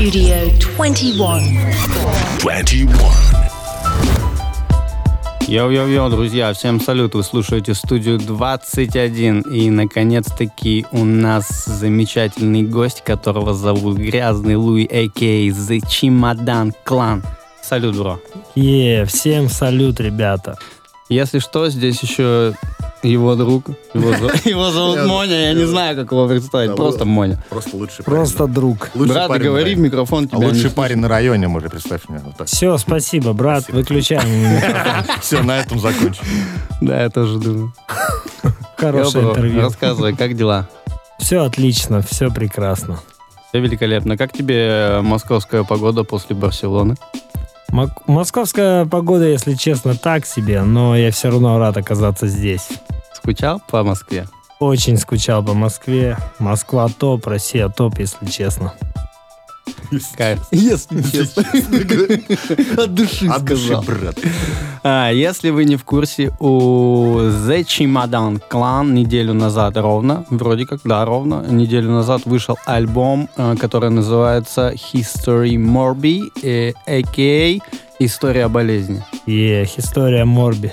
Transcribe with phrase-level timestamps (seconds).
[0.00, 0.48] Studio
[0.78, 1.74] 21.
[2.40, 2.90] 21.
[5.46, 13.52] Йоу-йоу-йоу, друзья, всем салют, вы слушаете студию 21, и наконец-таки у нас замечательный гость, которого
[13.52, 15.48] зовут Грязный Луи, a.k.a.
[15.50, 17.22] The Chemodan Clan.
[17.60, 18.18] Салют, бро.
[18.54, 20.56] Yeah, всем салют, ребята.
[21.10, 22.54] Если что, здесь еще
[23.02, 23.66] его друг.
[23.94, 24.10] Его,
[24.44, 26.70] его зовут Моня, я не знаю, как его представить.
[26.70, 27.42] Да, Просто вы- Моня.
[27.48, 28.90] Просто лучший Просто друг.
[28.94, 32.20] Лучший Брат, парень говори в микрофон, лучший парень на районе, может, представь мне.
[32.46, 33.62] Все, спасибо, брат.
[33.64, 33.78] Спасибо.
[33.78, 34.28] Выключаем.
[34.56, 35.04] микрофон.
[35.20, 36.24] Все, на этом закончим.
[36.80, 37.72] Да, я тоже думаю.
[38.76, 39.60] Хорошее интервью.
[39.62, 40.68] Рассказывай, как дела?
[41.18, 42.98] Все отлично, все прекрасно.
[43.48, 44.16] Все великолепно.
[44.16, 46.96] Как тебе московская погода после Барселоны?
[47.72, 52.68] Мок- Московская погода, если честно, так себе, но я все равно рад оказаться здесь.
[53.30, 54.26] Скучал по Москве?
[54.58, 56.16] Очень скучал по Москве.
[56.40, 58.74] Москва топ, Россия топ, если честно.
[60.16, 60.40] Кайф.
[60.50, 61.44] Если честно.
[62.82, 64.18] От души От души, брат.
[64.82, 70.80] А, если вы не в курсе, у The Чемодан Clan неделю назад ровно, вроде как,
[70.82, 77.60] да, ровно, неделю назад вышел альбом, э, который называется History Morbi, э, a.k.a.
[78.00, 79.04] История болезни.
[79.26, 80.72] И история Морби.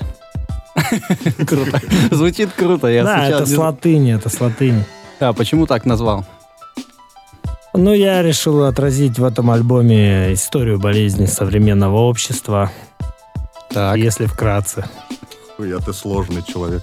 [1.46, 1.80] Круто.
[2.10, 2.86] Звучит круто.
[2.88, 4.84] Я да, это не- с латыни, это с латыни.
[5.20, 6.24] Да, почему так назвал?
[7.74, 12.70] Ну, я решил отразить в этом альбоме историю болезни современного общества,
[13.70, 13.96] Так.
[13.98, 14.84] если вкратце.
[15.58, 16.82] А ты сложный человек.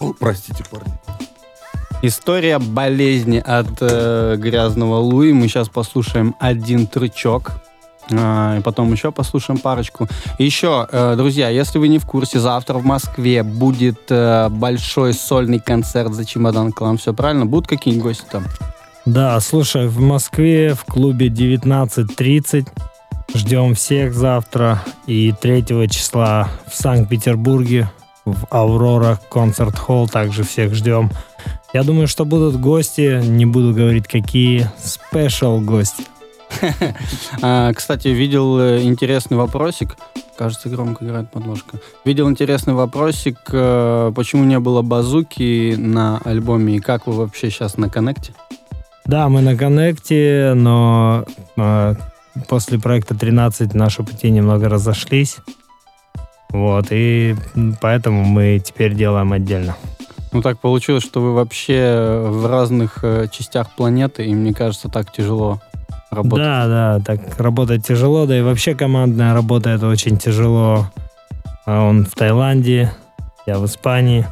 [0.00, 0.92] О, простите, парни.
[2.02, 5.32] История болезни от э, грязного Луи.
[5.32, 7.52] Мы сейчас послушаем один трючок.
[8.18, 10.08] А, и потом еще послушаем парочку.
[10.38, 15.60] Еще, э, друзья, если вы не в курсе, завтра в Москве будет э, большой сольный
[15.60, 16.98] концерт за чемодан клан.
[16.98, 17.46] Все правильно?
[17.46, 18.44] Будут какие-нибудь гости там?
[19.04, 22.68] Да, слушай, в Москве в клубе 19.30
[23.34, 24.82] ждем всех завтра.
[25.06, 27.90] И 3 числа в Санкт-Петербурге
[28.24, 31.10] в Аврора концерт холл также всех ждем.
[31.72, 36.04] Я думаю, что будут гости, не буду говорить какие, спешл гости.
[37.42, 39.96] А, кстати, видел э, интересный вопросик.
[40.36, 41.78] Кажется, громко играет подложка.
[42.04, 47.76] Видел интересный вопросик, э, почему не было базуки на альбоме и как вы вообще сейчас
[47.76, 48.34] на коннекте?
[49.04, 51.24] Да, мы на коннекте, но
[51.56, 51.94] э,
[52.48, 55.38] после проекта 13 наши пути немного разошлись.
[56.50, 57.34] Вот, и
[57.80, 59.74] поэтому мы теперь делаем отдельно.
[60.32, 65.60] Ну, так получилось, что вы вообще в разных частях планеты, и мне кажется, так тяжело
[66.12, 66.44] работать.
[66.44, 70.90] Да, да, так работать тяжело, да и вообще командная работа это очень тяжело.
[71.66, 72.92] А Он в Таиланде,
[73.46, 74.26] я в Испании.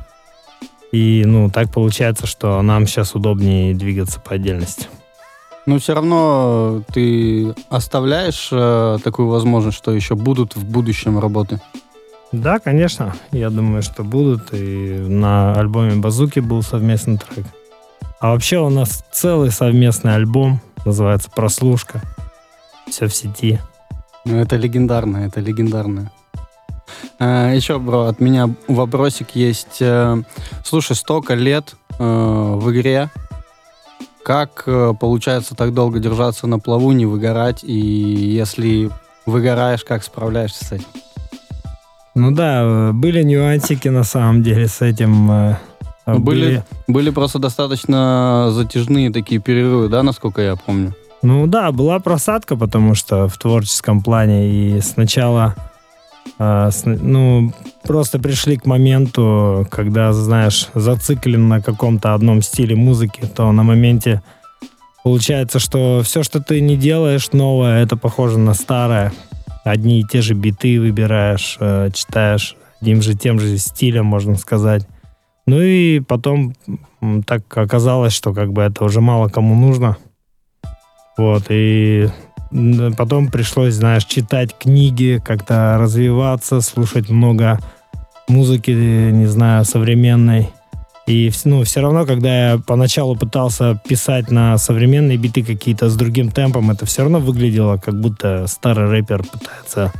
[0.92, 4.88] И, ну, так получается, что нам сейчас удобнее двигаться по отдельности.
[5.66, 11.60] Но все равно ты оставляешь э, такую возможность, что еще будут в будущем работы.
[12.32, 14.52] Да, конечно, я думаю, что будут.
[14.52, 17.46] И на альбоме Базуки был совместный трек.
[18.20, 22.00] А вообще у нас целый совместный альбом, называется «Прослушка».
[22.88, 23.60] Все в сети.
[24.24, 26.10] Ну, это легендарно, это легендарно.
[27.18, 29.80] А, еще, бро, от меня вопросик есть.
[29.80, 30.22] Э,
[30.64, 33.10] Слушай, столько лет э, в игре.
[34.24, 37.64] Как э, получается так долго держаться на плаву, не выгорать?
[37.64, 38.90] И если
[39.26, 40.86] выгораешь, как справляешься с этим?
[42.14, 45.56] Ну да, были нюансики на самом деле с этим.
[46.06, 50.94] Ну, были- были- Были просто достаточно затяжные такие перерывы, да, насколько я помню?
[51.22, 55.54] Ну да, была просадка, потому что в творческом плане и сначала,
[56.38, 57.52] э, с- ну,
[57.84, 64.22] просто пришли к моменту, когда, знаешь, зациклен на каком-то одном стиле музыки, то на моменте
[65.04, 69.12] получается, что все, что ты не делаешь новое, это похоже на старое.
[69.64, 74.86] Одни и те же биты выбираешь, э, читаешь одним же тем же стилем, можно сказать.
[75.50, 76.54] Ну и потом
[77.26, 79.96] так оказалось, что как бы это уже мало кому нужно.
[81.18, 82.08] Вот, и
[82.96, 87.58] потом пришлось, знаешь, читать книги, как-то развиваться, слушать много
[88.28, 90.50] музыки, не знаю, современной.
[91.08, 96.30] И ну, все равно, когда я поначалу пытался писать на современные биты какие-то с другим
[96.30, 99.92] темпом, это все равно выглядело, как будто старый рэпер пытается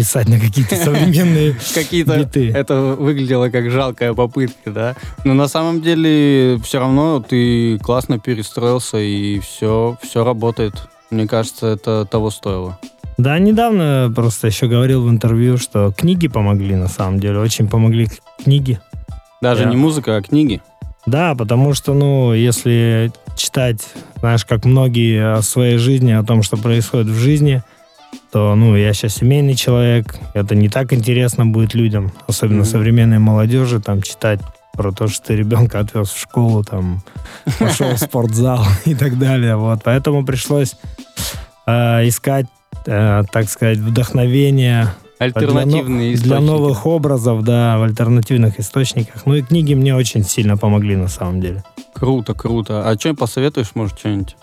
[0.00, 2.16] писать на какие-то современные Какие-то...
[2.16, 2.50] биты.
[2.52, 4.96] Это выглядело как жалкая попытка, да?
[5.26, 10.72] Но на самом деле все равно ты классно перестроился, и все, все работает.
[11.10, 12.78] Мне кажется, это того стоило.
[13.18, 18.08] Да, недавно просто еще говорил в интервью, что книги помогли на самом деле, очень помогли
[18.42, 18.80] книги.
[19.42, 20.62] Даже Я- не музыка, а книги.
[21.04, 23.86] Да, потому что, ну, если читать,
[24.20, 27.62] знаешь, как многие о своей жизни, о том, что происходит в жизни,
[28.32, 32.66] то, ну, я сейчас семейный человек, это не так интересно будет людям, особенно Мгм.
[32.66, 34.40] современной молодежи, там, читать
[34.72, 37.02] про то, что ты ребенка отвез в школу, там,
[37.58, 39.80] пошел в спортзал и так далее, вот.
[39.84, 40.76] Поэтому пришлось
[41.66, 42.46] э, искать,
[42.86, 49.26] э, так сказать, вдохновение Альтернативные для, для новых образов, да, в альтернативных источниках.
[49.26, 51.62] Ну и книги мне очень сильно помогли на самом деле.
[51.92, 52.88] Круто, круто.
[52.88, 54.36] А что посоветуешь, может, что-нибудь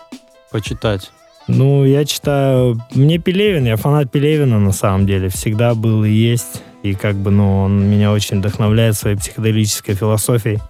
[0.52, 1.10] почитать?
[1.48, 2.78] Ну, я читаю...
[2.94, 5.30] Мне Пелевин, я фанат Пелевина на самом деле.
[5.30, 6.62] Всегда был и есть.
[6.82, 10.60] И как бы, ну, он меня очень вдохновляет своей психоделической философией.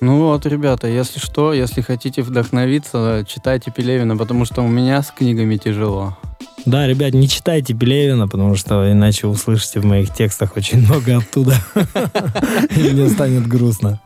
[0.00, 5.10] Ну вот, ребята, если что, если хотите вдохновиться, читайте Пелевина, потому что у меня с
[5.10, 6.16] книгами тяжело.
[6.66, 11.54] Да, ребят, не читайте Пелевина, потому что иначе услышите в моих текстах очень много оттуда.
[12.76, 14.00] И мне станет грустно.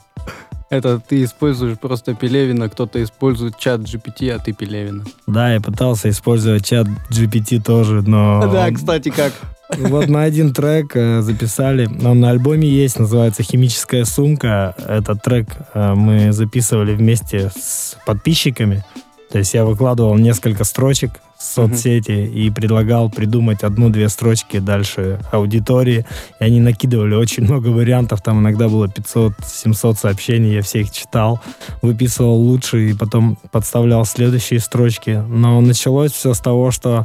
[0.70, 5.04] Это ты используешь просто Пелевина, кто-то использует чат GPT, а ты Пелевина.
[5.26, 8.40] Да, я пытался использовать чат GPT тоже, но...
[8.52, 9.32] Да, кстати, как.
[9.78, 14.74] Вот мы один трек э, записали, он на альбоме есть, называется «Химическая сумка».
[14.78, 18.84] Этот трек э, мы записывали вместе с подписчиками.
[19.30, 26.04] То есть я выкладывал несколько строчек в соцсети и предлагал придумать одну-две строчки дальше аудитории.
[26.40, 31.40] И они накидывали очень много вариантов, там иногда было 500-700 сообщений, я все их читал,
[31.80, 35.22] выписывал лучшие и потом подставлял следующие строчки.
[35.28, 37.04] Но началось все с того, что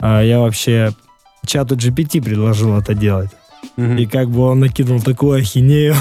[0.00, 0.92] э, я вообще
[1.46, 3.30] чату GPT предложил это делать.
[3.76, 3.96] Мгм.
[3.96, 5.94] И как бы он накинул такую ахинею.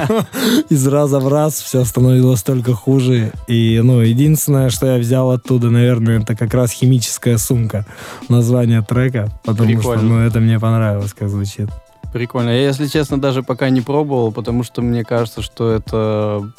[0.68, 3.32] Из раза в раз все становилось только хуже.
[3.48, 7.86] И, ну, единственное, что я взял оттуда, наверное, это как раз химическая сумка.
[8.28, 9.28] Название трека.
[9.44, 10.02] Потому что, Прикольно.
[10.02, 11.68] ну, это мне понравилось, как звучит.
[12.12, 12.50] Прикольно.
[12.50, 16.50] Я, если честно, даже пока не пробовал, потому что мне кажется, что это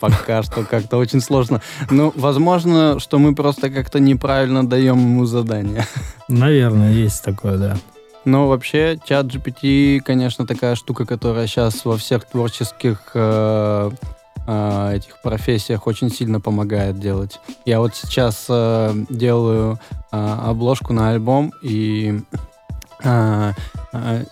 [0.00, 1.62] пока что как-то очень сложно.
[1.90, 5.86] Ну, возможно, что мы просто как-то неправильно даем ему задание.
[6.28, 7.76] Наверное, есть такое, да.
[8.24, 13.90] Но вообще, чат GPT, конечно, такая штука, которая сейчас во всех творческих э,
[14.46, 17.40] э, этих профессиях очень сильно помогает делать.
[17.64, 19.80] Я вот сейчас э, делаю
[20.12, 22.20] э, обложку на альбом и
[23.02, 23.52] э,
[23.92, 24.24] э,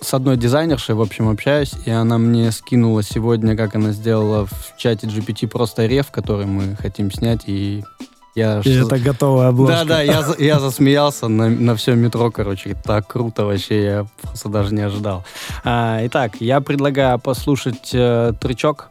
[0.00, 4.76] с одной дизайнершей, в общем, общаюсь, и она мне скинула сегодня, как она сделала в
[4.76, 7.84] чате GPT просто реф, который мы хотим снять, и
[8.34, 8.60] я...
[8.64, 9.84] И это готовая обложка.
[9.84, 12.76] Да, да, я, я засмеялся на, на все метро, короче.
[12.82, 15.24] Так круто вообще, я просто даже не ожидал.
[15.64, 18.88] А, итак, я предлагаю послушать э, тречок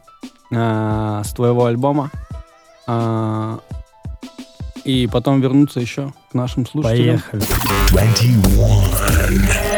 [0.52, 2.10] э, с твоего альбома.
[2.86, 3.58] А,
[4.84, 7.20] и потом вернуться еще к нашим слушателям.
[7.30, 7.42] Поехали.
[7.90, 9.71] 21.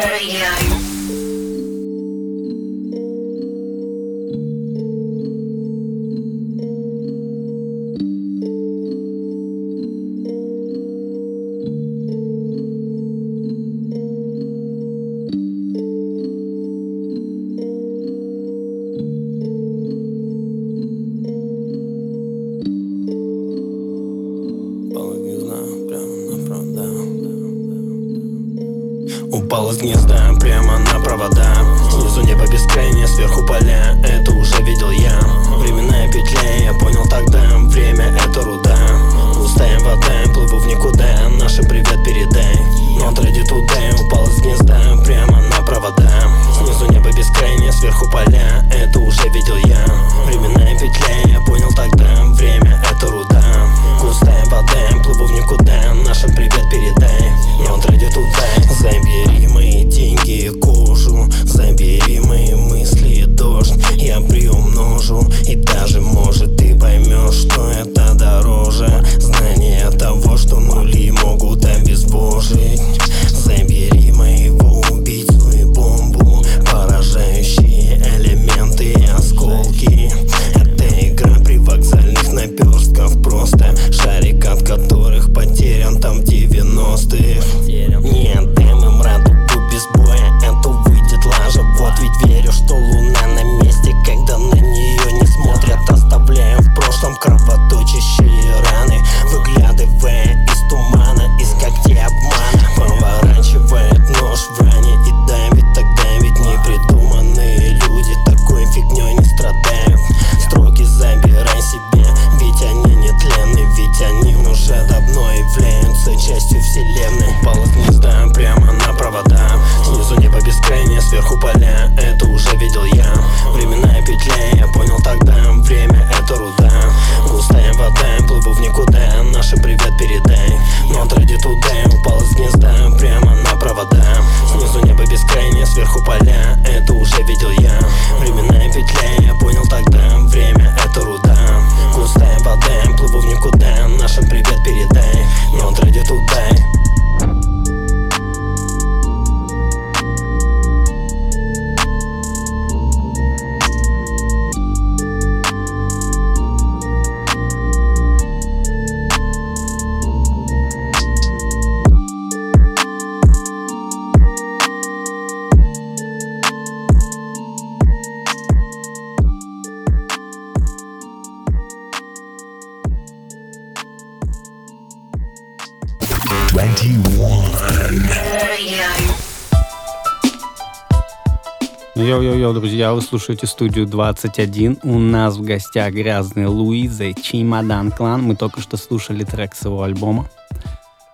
[182.65, 184.79] Друзья, вы слушаете студию 21.
[184.81, 188.23] У нас в гостях грязный Луиза и Чемодан Клан.
[188.23, 190.27] Мы только что слушали трек с его альбома.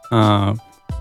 [0.10, 0.54] А,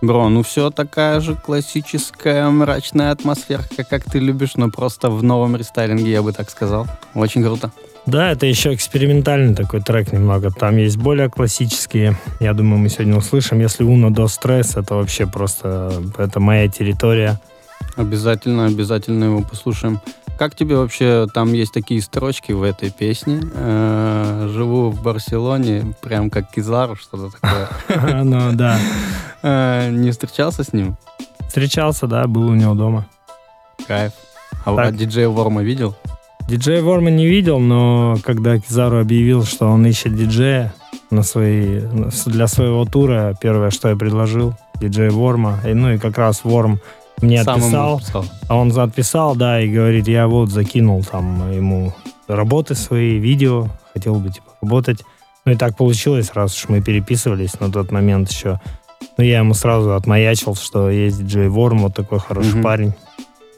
[0.02, 5.54] бро, ну все такая же классическая мрачная атмосферка, как ты любишь, но просто в новом
[5.54, 6.88] рестайлинге, я бы так сказал.
[7.14, 7.71] Очень круто.
[8.07, 10.50] Да, это еще экспериментальный такой трек немного.
[10.50, 12.19] Там есть более классические.
[12.40, 13.61] Я думаю, мы сегодня услышим.
[13.61, 17.38] Если Уно до стресс, это вообще просто это моя территория.
[17.97, 20.00] Обязательно, обязательно его послушаем.
[20.40, 23.42] Как тебе вообще, там есть такие строчки в этой песне.
[23.52, 27.68] Э, Живу в Барселоне, прям как Кизару, что-то такое.
[28.25, 28.78] Ну да.
[29.42, 30.97] Э, Не встречался с ним?
[31.47, 33.06] Встречался, да, был у него дома.
[33.87, 34.12] Кайф.
[34.64, 35.94] А а диджея Ворма видел?
[36.49, 40.73] Диджея Ворма не видел, но когда Кизару объявил, что он ищет диджея
[41.11, 41.80] на свои,
[42.25, 45.61] для своего тура, первое, что я предложил, диджей Ворма.
[45.64, 46.80] Ну и как раз Ворм
[47.23, 48.00] мне Сам отписал.
[48.49, 51.93] А он отписал, да, и говорит, я вот закинул там ему
[52.29, 55.03] работы свои, видео, хотел бы типа работать.
[55.45, 58.61] Ну и так получилось, раз уж мы переписывались на тот момент еще.
[59.17, 62.62] Ну я ему сразу отмаячил, что есть Джей Ворм, вот такой хороший Мгм.
[62.62, 62.93] парень.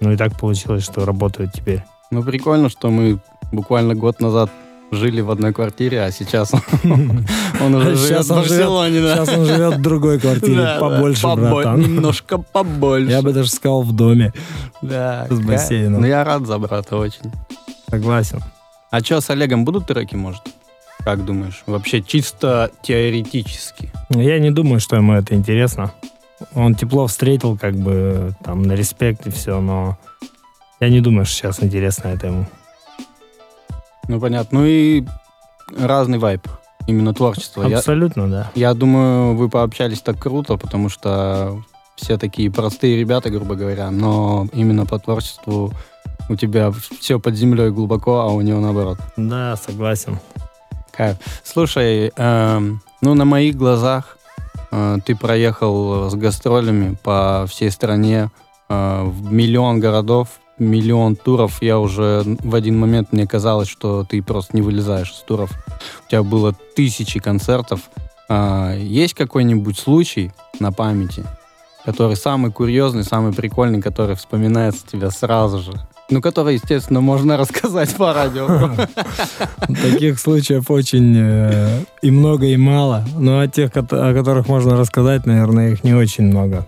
[0.00, 1.83] Ну и так получилось, что работают теперь.
[2.11, 3.21] Ну, прикольно, что мы
[3.52, 4.50] буквально год назад
[4.92, 6.52] жили в одной квартире, а сейчас
[6.84, 9.00] он, уже А живет сейчас в он живет- Барселоне.
[9.00, 11.80] Сейчас он живет в другой квартире, побольше, побо- братан.
[11.80, 13.11] Немножко побольше.
[13.11, 14.32] Я бы даже сказал в доме.
[14.82, 16.00] Да, с бассейном.
[16.02, 17.32] Ну, я рад за брата очень.
[17.90, 18.40] Согласен.
[18.90, 20.42] А что, с Олегом будут треки, может?
[21.04, 21.62] Как думаешь?
[21.66, 23.90] Вообще чисто теоретически.
[24.11, 25.92] Я не думаю, что ему это интересно.
[26.54, 29.96] Он тепло встретил, как бы, там, на респект и все, но
[30.80, 32.46] я не думаю, что сейчас интересно это ему.
[34.12, 34.61] Ну, понятно.
[34.61, 35.04] Ну и
[35.75, 36.47] разный вайб.
[36.87, 37.66] Именно творчество.
[37.66, 38.50] Я, Абсолютно, да.
[38.54, 41.62] я думаю, вы пообщались так круто, потому что
[41.97, 45.73] все такие простые ребята, грубо говоря, но именно по творчеству
[46.28, 48.99] у тебя все под землей глубоко, а у него наоборот.
[49.16, 50.19] Да, согласен.
[50.90, 51.16] Кайф.
[51.42, 54.19] Слушай, эм, ну на моих глазах
[54.73, 58.31] э, ты проехал с гастролями по всей стране
[58.69, 60.28] э, в миллион городов,
[60.59, 61.62] миллион туров.
[61.62, 65.50] Я уже в один момент мне казалось, что ты просто не вылезаешь из туров.
[66.06, 67.80] У тебя было тысячи концертов.
[68.28, 71.25] А, есть какой-нибудь случай на памяти,
[71.85, 75.73] который самый курьезный, самый прикольный, который вспоминается тебе сразу же?
[76.11, 78.47] Ну, который, естественно, можно рассказать по радио.
[79.82, 83.04] Таких случаев очень э, и много, и мало.
[83.16, 86.66] Но о тех, кото- о которых можно рассказать, наверное, их не очень много.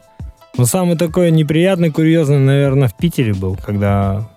[0.57, 4.29] Но самый такой неприятный, курьезный, наверное, в Питере был, когда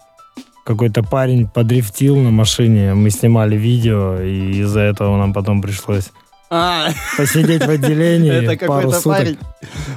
[0.66, 6.12] какой-то парень подрифтил на машине, мы снимали видео, и из-за этого нам потом пришлось
[6.50, 9.18] А, посидеть в отделении Это пару какой-то суток.
[9.18, 9.38] парень.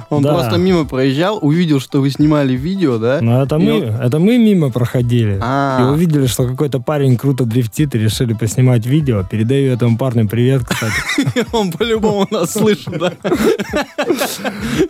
[0.09, 0.33] Он Да.
[0.33, 3.19] просто мимо проезжал, увидел, что вы снимали видео, да?
[3.21, 5.39] Но это И мы, он- это мы мимо проходили.
[5.41, 5.79] А.
[5.79, 9.23] И увидели, что какой-то парень круто дрифтит, и решили поснимать видео.
[9.23, 10.93] Передаю этому парню привет, кстати.
[11.53, 13.13] Он по-любому нас слышит, да?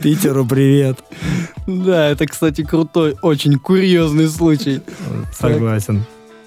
[0.01, 0.98] Питеру привет.
[1.68, 4.82] Да, это, кстати, крутой, очень курьезный случай.
[5.38, 6.03] Согласен.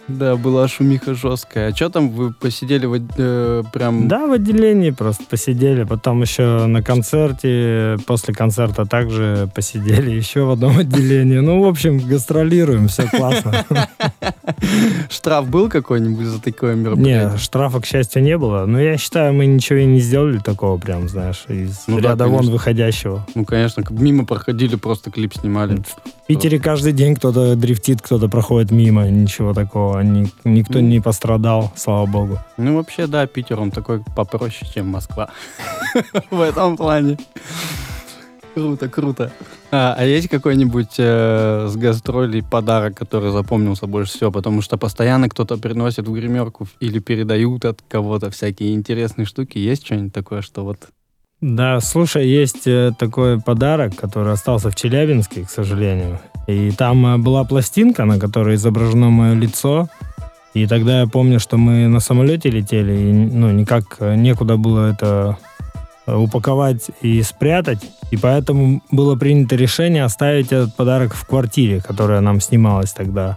[0.06, 1.72] Да, была шумиха жесткая.
[1.72, 4.06] А что там, вы посидели в, э, прям...
[4.06, 5.84] Да, в отделении просто посидели.
[5.84, 11.38] Потом еще на концерте, после концерта также посидели еще в одном отделении.
[11.38, 13.64] Ну, в общем, гастролируем, все классно.
[15.10, 17.30] Штраф был какой-нибудь за такое мероприятие?
[17.32, 18.66] Не, штрафа, к счастью, не было.
[18.66, 22.24] Но я считаю, мы ничего и не сделали такого прям, знаешь, из Ну да, ряда
[22.26, 22.52] вон конечно.
[22.52, 23.26] выходящего.
[23.34, 25.82] Ну, конечно, мимо проходили, просто клип снимали.
[26.24, 29.93] В Питере каждый день кто-то дрифтит, кто-то проходит мимо, ничего такого.
[30.02, 32.38] Ни- никто не пострадал, слава богу.
[32.56, 35.28] Ну, вообще, да, Питер, он такой попроще, чем Москва.
[36.30, 37.18] В этом плане.
[38.54, 39.32] Круто, круто.
[39.72, 44.30] А, а есть какой-нибудь э, с гастролей подарок, который запомнился больше всего?
[44.30, 49.58] Потому что постоянно кто-то приносит в гримерку или передают от кого-то всякие интересные штуки.
[49.58, 50.78] Есть что-нибудь такое, что вот...
[51.46, 56.18] Да, слушай, есть э, такой подарок, который остался в Челябинске, к сожалению.
[56.46, 59.90] И там э, была пластинка, на которой изображено мое лицо.
[60.54, 64.92] И тогда я помню, что мы на самолете летели, и ну, никак э, некуда было
[64.92, 65.36] это
[66.06, 67.80] упаковать и спрятать.
[68.10, 73.36] И поэтому было принято решение оставить этот подарок в квартире, которая нам снималась тогда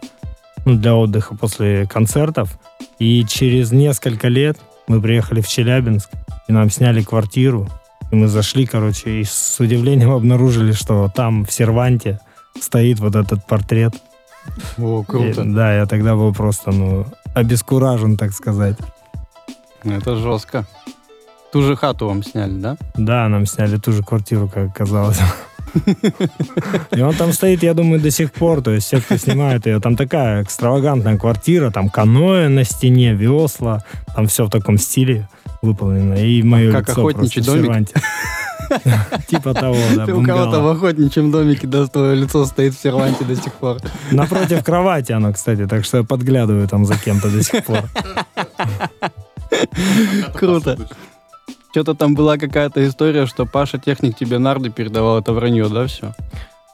[0.64, 2.58] ну, для отдыха после концертов.
[3.00, 6.10] И через несколько лет мы приехали в Челябинск,
[6.48, 7.68] и нам сняли квартиру.
[8.12, 12.20] И мы зашли, короче, и с удивлением обнаружили, что там в серванте
[12.60, 13.94] стоит вот этот портрет.
[14.78, 18.78] О, И, да, я тогда был просто, ну, обескуражен, так сказать.
[19.84, 20.66] Это жестко.
[21.52, 22.78] Ту же хату вам сняли, да?
[22.96, 25.20] Да, нам сняли ту же квартиру, как оказалось.
[26.92, 28.62] И он там стоит, я думаю, до сих пор.
[28.62, 33.84] То есть все, кто снимает ее, там такая экстравагантная квартира, там каноэ на стене, весла,
[34.16, 35.28] там все в таком стиле
[35.62, 36.16] выполнено.
[36.16, 37.66] И мое Как лицо охотничий просто в домик?
[37.66, 37.94] серванте.
[39.28, 43.24] Типа того, да, Ты у кого-то в охотничьем домике, да, твое лицо стоит в серванте
[43.24, 43.78] до сих пор.
[44.12, 47.84] Напротив кровати оно, кстати, так что я подглядываю там за кем-то до сих пор.
[50.34, 50.78] Круто.
[51.78, 56.12] Что-то там была какая-то история, что Паша Техник тебе нарды передавал, это вранье, да, все?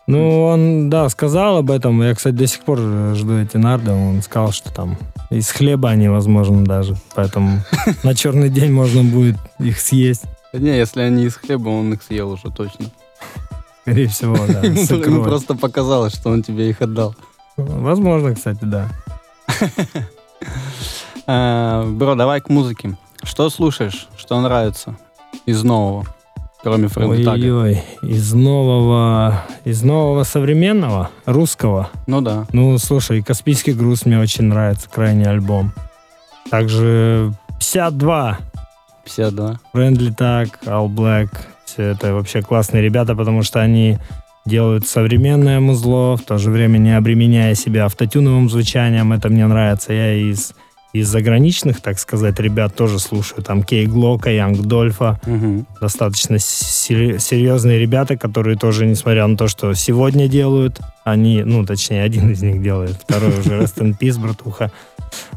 [0.07, 2.01] Ну, он, да, сказал об этом.
[2.01, 2.79] Я, кстати, до сих пор
[3.13, 3.91] жду эти нарды.
[3.91, 4.97] Он сказал, что там
[5.29, 6.95] из хлеба они возможно даже.
[7.15, 7.59] Поэтому
[8.03, 10.23] на черный день можно будет их съесть.
[10.53, 12.85] Не, если они из хлеба, он их съел уже точно.
[13.81, 14.61] Скорее всего, да.
[14.63, 15.01] Ему икрой.
[15.01, 17.13] ему просто показалось, что он тебе их отдал.
[17.57, 18.87] Возможно, кстати, да.
[21.25, 22.97] А, Бро, давай к музыке.
[23.23, 24.07] Что слушаешь?
[24.17, 24.97] Что нравится
[25.45, 26.05] из нового?
[26.61, 27.31] Кроме Фрэнда Тага.
[27.31, 31.89] Ой-ой, из нового, из нового современного, русского.
[32.07, 32.45] Ну да.
[32.53, 35.73] Ну, слушай, «Каспийский груз» мне очень нравится, крайний альбом.
[36.49, 38.37] Также 52,
[39.03, 39.59] 52.
[39.73, 41.29] Friendly Tag, All Black.
[41.65, 43.97] Все это вообще классные ребята, потому что они
[44.45, 49.11] делают современное музло, в то же время не обременяя себя автотюновым звучанием.
[49.11, 49.91] Это мне нравится.
[49.91, 50.53] Я из,
[50.93, 53.43] из заграничных, так сказать, ребят тоже слушаю.
[53.43, 55.19] Там Кей Глока, Янг Дольфа.
[55.25, 55.65] Мгм.
[55.81, 62.31] Достаточно серьезные ребята, которые тоже, несмотря на то, что сегодня делают, они, ну, точнее, один
[62.31, 64.71] из них делает, второй уже Rest in Peace, братуха.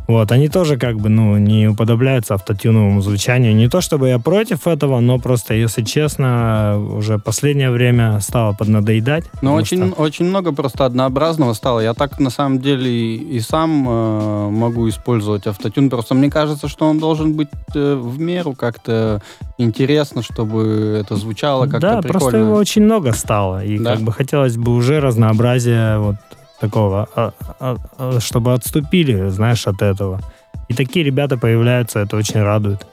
[0.08, 3.54] Вот, они тоже как бы, ну, не уподобляются автотюновому звучанию.
[3.54, 9.24] Не то чтобы я против этого, но просто, если честно, уже последнее время стало поднадоедать.
[9.42, 11.80] Ну, очень, что- очень много просто однообразного стало.
[11.80, 15.90] Я так, на самом деле, и, и сам э, могу использовать автотюн.
[15.90, 19.20] Просто мне кажется, что он должен быть э, в меру как-то
[19.58, 22.18] интересно, чтобы это звучало как-то Да, прикольно.
[22.20, 23.64] просто его очень много стало.
[23.64, 23.92] И Да.
[23.94, 26.16] как бы хотелось бы уже разнообразия вот
[26.60, 30.20] такого, а- а- а, чтобы отступили, знаешь, от этого.
[30.68, 32.86] И такие ребята появляются, это очень радует.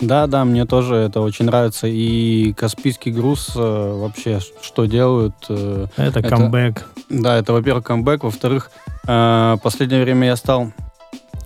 [0.00, 1.88] Да, да, мне тоже это очень нравится.
[1.88, 5.34] И Каспийский груз э, вообще что делают?
[5.48, 6.84] э, Это, Это- камбэк.
[7.10, 8.22] Да, это, во-первых, камбэк.
[8.22, 8.70] Во-вторых,
[9.08, 10.72] э, последнее время я стал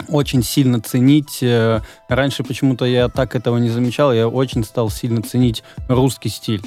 [0.09, 1.39] очень сильно ценить.
[1.43, 4.13] э, раньше почему-то я так этого не замечал.
[4.13, 6.63] Я очень стал сильно ценить русский стиль.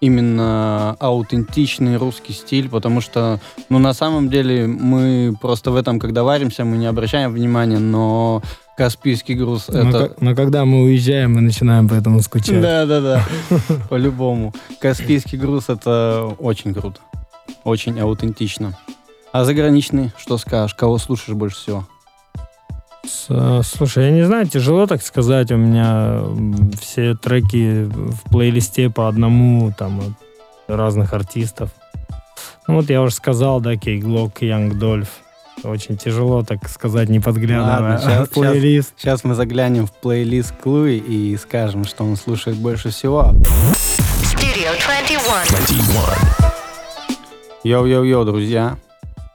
[0.00, 3.38] Именно аутентичный русский стиль, потому что,
[3.68, 8.42] ну, на самом деле, мы просто в этом, когда варимся, мы не обращаем внимания, но
[8.80, 10.16] Каспийский груз Но, это...
[10.20, 12.62] но когда мы уезжаем, мы начинаем по этому скучать.
[12.62, 13.26] Да, да, да.
[13.90, 14.54] По-любому.
[14.80, 16.98] Каспийский груз это очень круто.
[17.64, 18.78] Очень аутентично.
[19.32, 20.74] А заграничный, что скажешь?
[20.74, 21.86] Кого слушаешь больше всего?
[23.28, 25.50] Э, Слушай, я не знаю, тяжело так сказать.
[25.52, 26.22] У меня
[26.80, 30.12] все треки в плейлисте по одному, там, от
[30.68, 31.70] разных артистов.
[32.68, 35.08] Ну вот я уже сказал, да, Key Glock, Young Dolph.
[35.62, 38.94] Очень тяжело, так сказать, не подглядывая Ладно, щас- в плейлист.
[38.96, 43.34] Сейчас мы заглянем в плейлист к Луи и скажем, что он слушает больше всего.
[44.22, 45.80] Studio 21.
[47.64, 48.78] Йоу-йоу-йоу, друзья.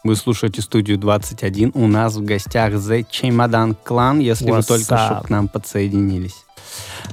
[0.05, 1.71] Вы слушаете студию 21.
[1.73, 6.45] У нас в гостях The Chemodan Clan, если вы What's только что к нам подсоединились.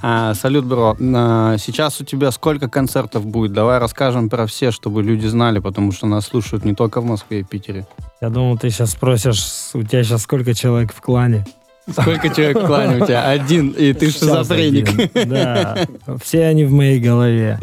[0.02, 0.94] А, салют, бро.
[1.00, 3.55] А, сейчас у тебя сколько концертов будет?
[3.55, 7.40] Давай расскажем про все, чтобы люди знали, потому что нас слушают не только в Москве
[7.40, 7.87] и Питере.
[8.20, 11.46] Я думал, ты сейчас спросишь, у тебя сейчас сколько человек в клане?
[11.90, 13.26] Сколько человек в клане у тебя?
[13.26, 15.26] Один, и ты шизофреник.
[15.28, 15.78] Да,
[16.22, 17.59] все они в моей голове.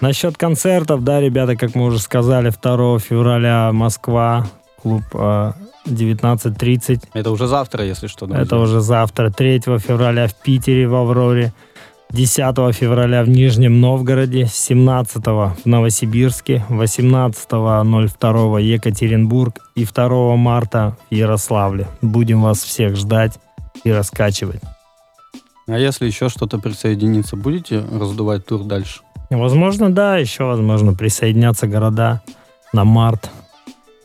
[0.00, 4.46] Насчет концертов, да, ребята, как мы уже сказали, 2 февраля Москва,
[4.82, 5.52] клуб э,
[5.86, 7.08] 19.30.
[7.12, 8.26] Это уже завтра, если что.
[8.26, 8.42] друзья.
[8.42, 9.30] Это уже завтра.
[9.30, 11.52] 3 февраля в Питере, в Авроре.
[12.10, 21.86] 10 февраля в Нижнем Новгороде, 17 в Новосибирске, 18.02 Екатеринбург и 2 марта в Ярославле.
[22.00, 23.38] Будем вас всех ждать
[23.84, 24.62] и раскачивать.
[25.66, 29.02] А если еще что-то присоединиться, будете раздувать тур дальше?
[29.28, 32.22] Возможно, да, еще возможно присоединятся города
[32.72, 33.30] на март.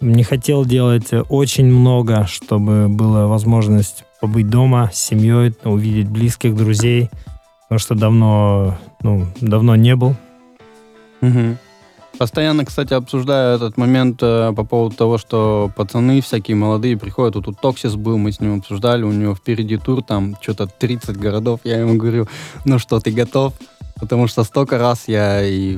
[0.04, 7.10] Не хотел делать очень много, чтобы была возможность побыть дома с семьей, увидеть близких, друзей,
[7.64, 10.16] потому что давно, ну, давно не был.
[11.22, 11.58] Мгм.
[12.18, 17.36] Постоянно, кстати, обсуждаю этот момент э, по поводу того, что пацаны всякие молодые приходят.
[17.36, 21.18] Вот тут Токсис был, мы с ним обсуждали, у него впереди тур, там что-то 30
[21.18, 21.62] городов.
[21.64, 22.28] Я ему говорю,
[22.66, 23.54] ну что, ты готов?
[24.04, 25.78] Потому что столько раз я и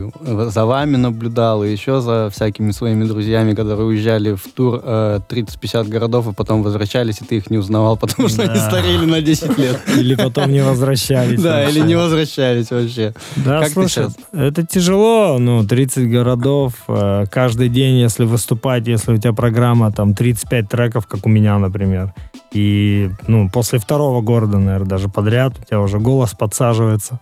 [0.50, 5.88] за вами наблюдал, и еще за всякими своими друзьями, которые уезжали в тур э, 30-50
[5.88, 8.70] городов, и потом возвращались, и ты их не узнавал, потому что они Да.
[8.70, 9.80] старели на 10 лет.
[9.96, 11.40] Или потом не возвращались.
[11.42, 13.14] Да, или не возвращались вообще.
[13.36, 19.18] Да, Как слушай, это тяжело, ну, 30 городов, э, каждый день, если выступать, если у
[19.18, 22.12] тебя программа, там, 35 треков, как у меня, например,
[22.54, 27.20] и, ну, после второго города, наверное, даже подряд, у тебя уже голос подсаживается,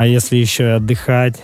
[0.00, 1.42] а если еще и отдыхать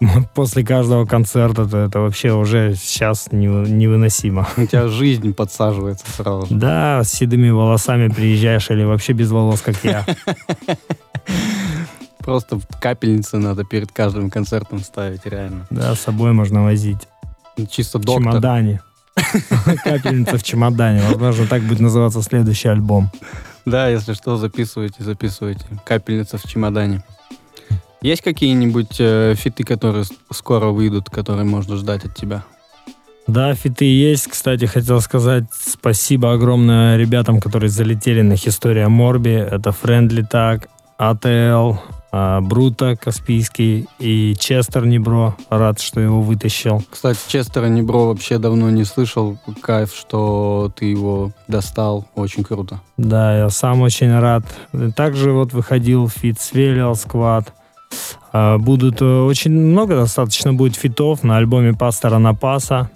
[0.34, 4.48] после каждого концерта, то это вообще уже сейчас невыносимо.
[4.56, 6.54] У тебя жизнь подсаживается сразу же.
[6.56, 10.04] Да, с седыми волосами приезжаешь или вообще без волос, как я.
[12.18, 15.68] Просто капельницы надо перед каждым концертом ставить, реально.
[15.70, 17.06] Да, с собой можно возить.
[17.70, 18.32] Чисто В доктор.
[18.32, 18.80] чемодане.
[19.84, 21.02] Капельница в чемодане.
[21.02, 23.12] Возможно, так будет называться следующий альбом.
[23.64, 25.64] Да, если что, записывайте, записывайте.
[25.84, 27.04] Капельница в чемодане.
[28.06, 32.44] Есть какие-нибудь э, фиты, которые скоро выйдут, которые можно ждать от тебя?
[33.26, 34.28] Да, фиты есть.
[34.28, 39.32] Кстати, хотел сказать спасибо огромное ребятам, которые залетели на История Морби.
[39.32, 41.80] Это Friendly Tag, АТЛ,
[42.46, 45.34] Брута Каспийский и Честер Небро.
[45.50, 46.84] Рад, что его вытащил.
[46.88, 49.36] Кстати, Честера Небро вообще давно не слышал.
[49.60, 52.06] Кайф, что ты его достал.
[52.14, 52.80] Очень круто.
[52.96, 54.44] Да, я сам очень рад.
[54.94, 57.52] Также вот выходил фит с Velial Squad.
[58.32, 62.90] А, Будут э, очень много достаточно будет фитов на альбоме Пастора Напаса.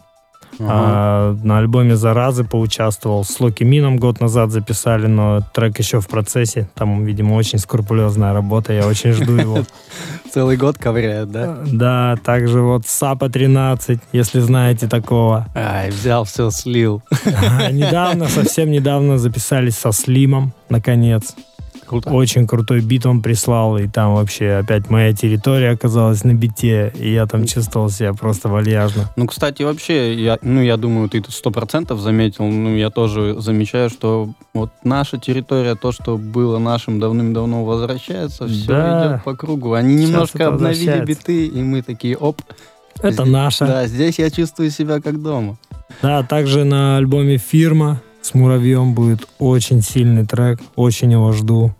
[0.58, 0.68] Ага.
[0.68, 3.24] А, на альбоме «Заразы» поучаствовал.
[3.24, 6.68] С Loqiemean ом год назад записали, но трек еще в процессе.
[6.74, 8.72] Там, видимо, очень скрупулезная работа.
[8.72, 9.58] Я очень жду его.
[10.32, 11.58] Целый год ковыряют, да?
[11.66, 15.46] Да, также вот Сапа 13, если знаете такого.
[15.54, 17.02] Ай, взял, все слил.
[17.70, 21.34] Недавно, совсем недавно записались со Слимом, наконец.
[21.90, 22.10] Круто.
[22.10, 27.12] Очень крутой бит он прислал, и там вообще опять моя территория оказалась на бите, и
[27.12, 29.10] я там чувствовал себя просто вальяжно.
[29.16, 33.90] Ну, кстати, вообще, я, ну, я думаю, ты сто процентов заметил, ну, я тоже замечаю,
[33.90, 39.06] что вот наша территория, то, что было нашим давным-давно, возвращается, все Да.
[39.14, 39.72] идет по кругу.
[39.72, 42.40] Они Сейчас немножко обновили биты, и мы такие, оп.
[43.02, 43.66] Это здесь- наше.
[43.66, 45.56] Да, здесь я чувствую себя как дома.
[46.02, 50.60] Да, также на альбоме «Фирма» с Муравьем будет очень сильный трек.
[50.76, 51.74] Очень его жду.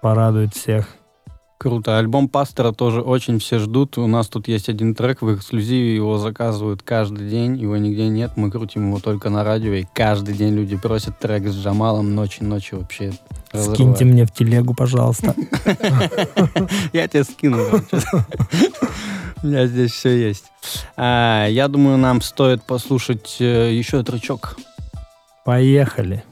[0.00, 0.86] Порадует всех.
[1.58, 1.98] Круто.
[1.98, 3.98] Альбом Пастора тоже очень все ждут.
[3.98, 8.32] У нас тут есть один трек, в эксклюзиве его заказывают каждый день, его нигде нет.
[8.36, 12.44] Мы крутим его только на радио, и каждый день люди просят трек с Джамалом ночи
[12.44, 13.12] ночью вообще.
[13.50, 13.74] разрывает.
[13.76, 15.34] Скиньте мне в телегу, пожалуйста.
[16.92, 17.58] Я тебе скину.
[19.42, 20.44] У меня здесь все есть.
[20.96, 24.56] А, Я думаю, нам стоит послушать э, еще тречок.
[25.44, 26.22] Поехали.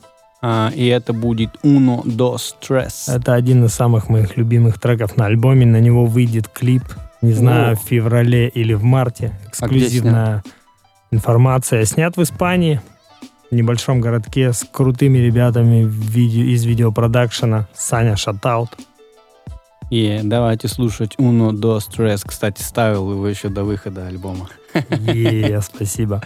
[0.48, 3.12] А, И это будет Uno Dos Tres.
[3.12, 5.66] Это один из самых моих любимых треков на альбоме.
[5.66, 6.84] На него выйдет клип,
[7.20, 7.74] не знаю, О.
[7.74, 9.36] в феврале или в марте.
[9.48, 10.44] Эксклюзивная
[11.10, 11.84] информация.
[11.84, 12.80] Снят в Испании,
[13.50, 17.66] в небольшом городке с крутыми ребятами в видео, из видеопродакшена.
[17.74, 18.70] Саня Шатаут.
[19.90, 22.22] И давайте слушать Uno Dos Tres.
[22.24, 24.48] Кстати, ставил его еще до выхода альбома.
[24.90, 26.22] Е, спасибо.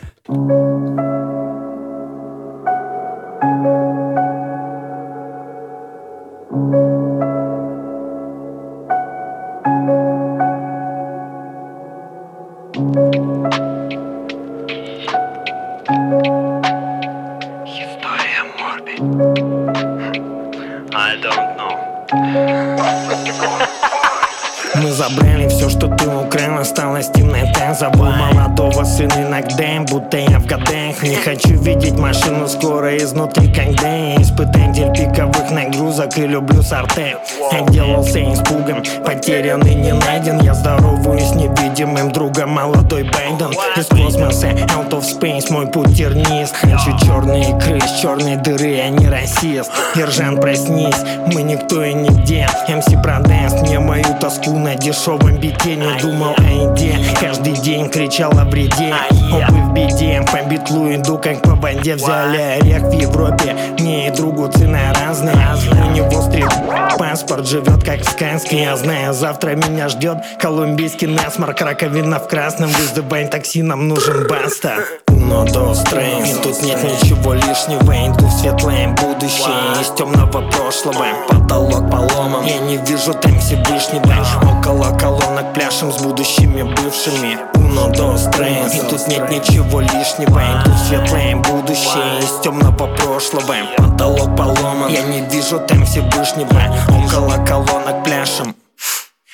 [45.50, 49.70] Space, мой путь тернист Хочу черные икры с черной дыры, а не расист.
[49.94, 52.48] Ержан, проснись, мы никто и нигде.
[52.68, 58.32] МС продаст мне мою тоску на дешевом бите Не думал о еде, каждый день кричал
[58.38, 58.94] о вреде.
[59.32, 64.10] Опы в беде, по битлу иду как по воде Взяли орех в Европе, мне и
[64.10, 65.56] другу цена разная.
[65.72, 66.50] У него стрит
[66.98, 68.62] паспорт живет как в сказке.
[68.62, 71.60] Я знаю, завтра меня ждет колумбийский насморк.
[71.60, 74.76] Раковина в красном, вызывай такси, нам нужен баста
[75.20, 79.80] но до стресс И тут нет ничего лишнего Иду в светлое будущее.
[79.80, 82.44] Из темного прошлого Потолок поломан.
[82.44, 87.38] Я не вижу там Всевышнего Около колонок пляшем с будущими бывшими.
[87.54, 92.20] Уно до стресс И тут нет ничего лишнего Иду в светлое будущее.
[92.20, 94.90] Из темного прошлого Потолок поломан.
[94.90, 96.60] Я не вижу там Всевышнего
[97.04, 98.54] Около колонок пляшем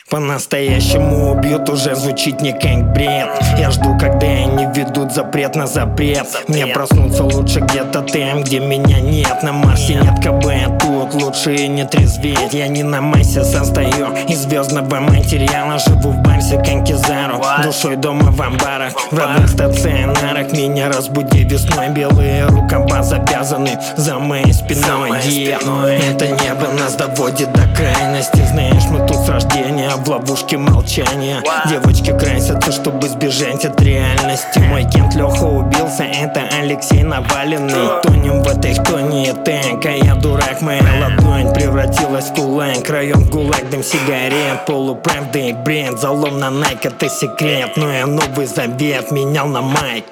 [0.08, 6.28] По-настоящему убьют уже звучит не как бред Я жду, когда они ведут запрет на запрет.
[6.46, 9.42] Мне проснуться лучше где-то там, где меня нет.
[9.42, 10.14] На Марсе нет.
[10.22, 12.52] КБ, тут лучше и не трезветь.
[12.54, 15.76] Я не на массе состою из звездного материала.
[15.80, 18.92] Живу в Барсе, Канкизару, душой дома в амбарах.
[19.10, 21.88] В родных стационарах меня разбуди весной.
[21.88, 25.10] Белые рукава завязаны за моей спиной.
[25.24, 26.12] yeah.
[26.12, 28.42] Это небо нас доводит до крайности.
[28.52, 31.42] Знаешь, мы тут с рождения в ловушке молчания.
[31.68, 34.58] Девочки красятся, чтобы сбежать от реальности.
[34.60, 40.60] Мой кент Леха убился, это Алексей Наваленный Тонем в этой тоне так, а я дурак
[40.60, 42.84] Моя ладонь превратилась в кулак.
[42.84, 44.64] Краем гулаг, дым сигарет.
[44.66, 47.72] Полуправда и бред, залом на Nike это секрет.
[47.76, 50.04] Но я новый завет менял на майк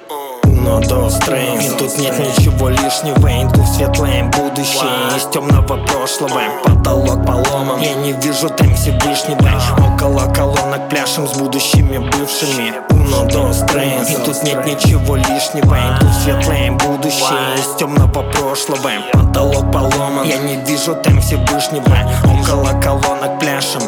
[0.65, 5.15] но до стресс И тут нет ничего лишнего Иду в светлое будущее.
[5.15, 7.79] Из темного прошлого Потолок поломан.
[7.79, 9.49] Я не вижу там Всевышнего.
[9.93, 12.73] Около колонок пляшем с будущими бывшими.
[12.89, 17.55] Уно до стресс И тут нет ничего лишнего Иду в светлое будущее.
[17.57, 20.25] Из темного прошлого Потолок поломан.
[20.25, 21.95] Я не вижу там Всевышнего.
[22.41, 23.83] Около колонок пляшем.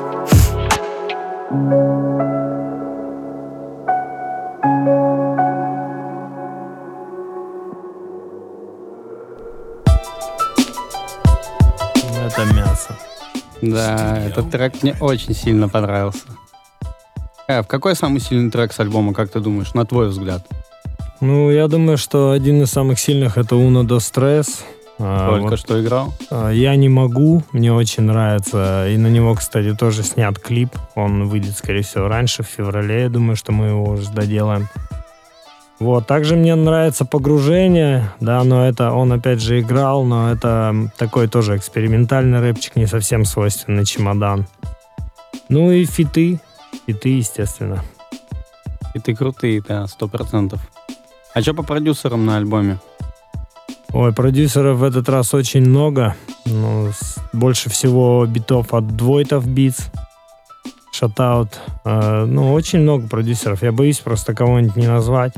[1.50, 2.17] Это
[13.72, 16.24] Да, этот трек мне очень сильно понравился.
[17.48, 20.46] Э, в какой самый сильный трек с альбома, как ты думаешь, на твой взгляд?
[21.22, 24.64] Ну, я думаю, что один из самых сильных это Uno до Стресс.
[25.00, 26.14] А, Только вот, что играл?
[26.32, 28.88] а, Я не могу, мне очень нравится.
[28.90, 30.70] И на него, кстати, тоже снят клип.
[30.96, 33.02] Он выйдет, скорее всего, раньше, в феврале.
[33.04, 34.68] Я думаю, что мы его уже доделаем.
[35.80, 41.28] Вот, также мне нравится погружение, да, но это он опять же играл, но это такой
[41.28, 44.48] тоже экспериментальный рэпчик, не совсем свойственный чемодан.
[45.50, 46.40] Ну и фиты,
[46.88, 47.84] фиты, естественно.
[48.96, 50.60] И ты крутые, да, сто процентов.
[51.36, 52.80] А что по продюсерам на альбоме?
[53.94, 56.16] Ой, продюсеров в этот раз очень много.
[56.46, 56.90] Ну,
[57.32, 59.84] больше всего битов от Двойтов Beats.
[60.92, 61.60] Шатаут.
[61.86, 63.62] Э, ну, очень много продюсеров.
[63.62, 65.34] Я боюсь просто кого-нибудь не назвать.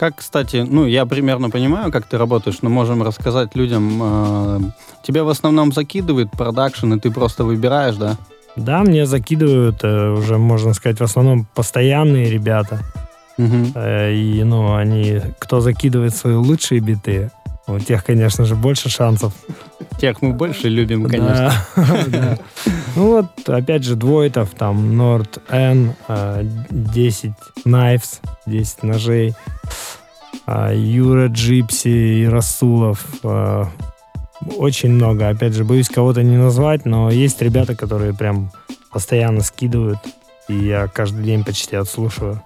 [0.00, 4.00] Как, кстати, ну, я примерно понимаю, как ты работаешь, но можем рассказать людям.
[4.02, 4.60] э,
[5.06, 8.16] тебе в основном закидывает продакшн, и ты просто выбираешь, да?
[8.56, 12.80] Да, мне закидывают э, уже, можно сказать, в основном постоянные ребята.
[13.36, 13.72] Мгм.
[13.74, 17.30] Э, и, ну, они, кто закидывает свои лучшие биты,
[17.74, 19.32] у тех, конечно же, больше шансов.
[20.00, 21.52] Тех мы больше любим, конечно.
[22.96, 27.32] Ну вот, опять же, Двойтов, там, Nord N, э, 10
[27.64, 29.34] Knives, 10 ножей,
[30.46, 33.04] а, Юра Джипси и Расулов.
[33.22, 33.64] э,
[34.56, 35.28] Очень много.
[35.28, 38.50] Опять же, боюсь кого-то не назвать, но есть ребята, которые прям
[38.90, 39.98] постоянно скидывают,
[40.48, 42.42] и я каждый день почти отслушиваю.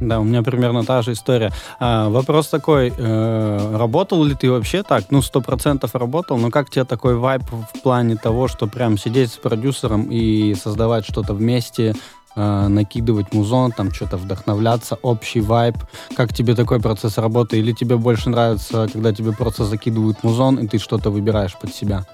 [0.00, 1.52] Да, у меня примерно та же история.
[1.80, 5.04] А, вопрос такой, э, работал ли ты вообще так?
[5.10, 9.32] Ну, сто процентов работал, но как тебе такой вайп в плане того, что прям сидеть
[9.32, 11.94] с продюсером и создавать что-то вместе,
[12.36, 15.76] э, накидывать музон, там что-то вдохновляться, общий вайп?
[16.14, 17.58] Как тебе такой процесс работы?
[17.58, 22.04] Или тебе больше нравится, когда тебе просто закидывают музон, и ты что-то выбираешь под себя?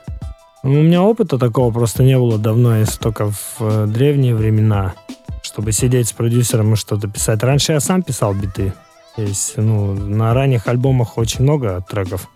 [0.62, 4.94] Ну, У меня опыта такого просто не было давно, если только в э, древние времена,
[5.42, 7.42] чтобы сидеть с продюсером и что-то писать.
[7.42, 8.72] Раньше я сам писал биты.
[9.16, 12.28] Есть, ну, на ранних альбомах очень много треков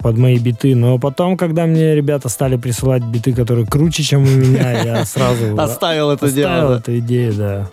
[0.00, 4.26] под мои биты, но потом, когда мне ребята стали присылать биты, которые круче, чем у
[4.26, 6.78] меня, я сразу Оставил это оставил дело.
[6.78, 7.70] эту идею, да.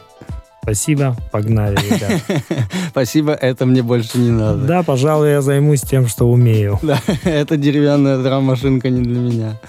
[0.64, 2.22] Спасибо, погнали, ребят.
[2.92, 4.60] Спасибо, это мне больше не надо.
[4.60, 6.80] Да, пожалуй, я займусь тем, что умею.
[6.84, 9.60] Да, эта деревянная драм-машинка не для меня.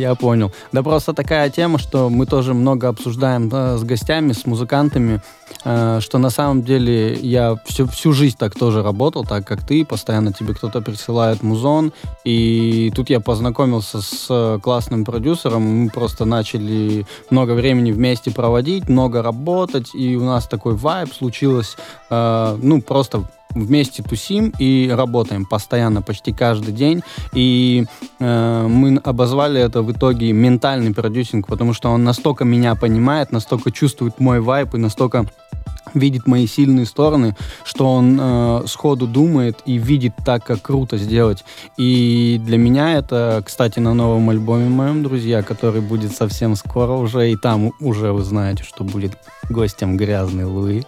[0.00, 0.50] Я понял.
[0.72, 5.20] Да просто такая тема, что мы тоже много обсуждаем да, с гостями, с музыкантами,
[5.64, 9.84] э, что на самом деле я всю, всю жизнь так тоже работал, так как ты,
[9.84, 11.92] постоянно тебе кто-то присылает музон,
[12.24, 18.88] и тут я познакомился с э, классным продюсером, мы просто начали много времени вместе проводить,
[18.88, 21.76] много работать, и у нас такой вайб случилось,
[22.08, 27.02] э, ну, просто вместе тусим и работаем постоянно, почти каждый день.
[27.32, 27.84] И
[28.18, 33.70] э, мы обозвали это в итоге ментальный продюсинг, потому что он настолько меня понимает, настолько
[33.70, 35.26] чувствует мой вайб и настолько
[35.94, 41.44] видит мои сильные стороны, что он э, сходу думает и видит так, как круто сделать.
[41.76, 47.30] И для меня это, кстати, на новом альбоме моем, друзья, который будет совсем скоро уже,
[47.30, 49.12] и там уже вы знаете, что будет
[49.48, 50.82] гостем грязный Луи.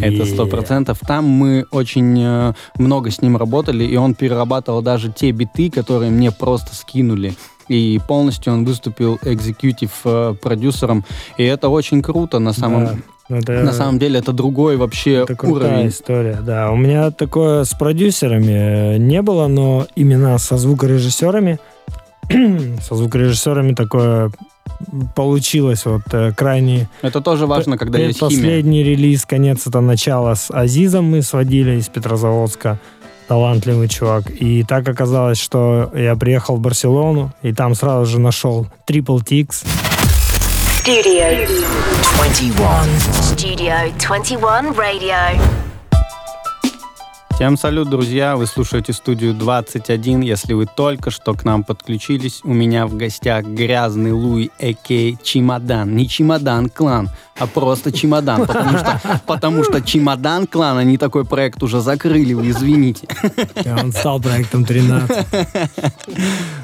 [0.00, 0.98] Это сто процентов.
[1.06, 6.10] Там мы очень э, много с ним работали, и он перерабатывал даже те биты, которые
[6.10, 7.34] мне просто скинули
[7.68, 11.04] и полностью он выступил экзекьютив э, продюсером,
[11.36, 12.96] и это очень круто на самом Да,
[13.28, 15.88] это- на самом деле это другой вообще Это уровень.
[15.88, 16.70] история, да.
[16.70, 21.58] У меня такое с продюсерами э, не было, но именно со звукорежиссерами,
[22.82, 24.30] со звукорежиссерами такое
[25.14, 26.88] получилось вот э, крайне...
[27.02, 28.28] Это тоже важно, когда есть химия.
[28.30, 32.78] Последний релиз, конец это начало с Азизом мы сводили из Петрозаводска.
[33.28, 34.30] Талантливый чувак.
[34.30, 39.64] И так оказалось, что я приехал в Барселону, и там сразу же нашел Triple Tix.
[40.86, 41.26] Studio
[42.14, 43.00] 21.
[43.20, 45.65] Studio 21 Radio.
[47.36, 48.34] Всем салют, друзья!
[48.34, 50.22] Вы слушаете студию 21.
[50.22, 55.22] Если вы только что к нам подключились, у меня в гостях грязный Луи, а.к.а.
[55.22, 55.94] Чемодан.
[55.94, 61.62] Не Чемодан Клан, а просто Чемодан, потому что, потому что Чемодан Клан, они такой проект
[61.62, 63.06] уже закрыли, вы извините.
[63.66, 65.26] Он стал проектом 13.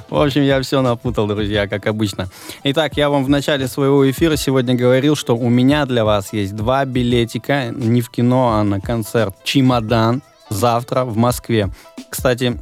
[0.08, 2.28] В общем, я все напутал, друзья, как обычно.
[2.64, 6.56] Итак, я вам в начале своего эфира сегодня говорил, что у меня для вас есть
[6.56, 11.70] два билетика не в кино, а на концерт «Чемодан» завтра в Москве.
[12.10, 12.58] Кстати,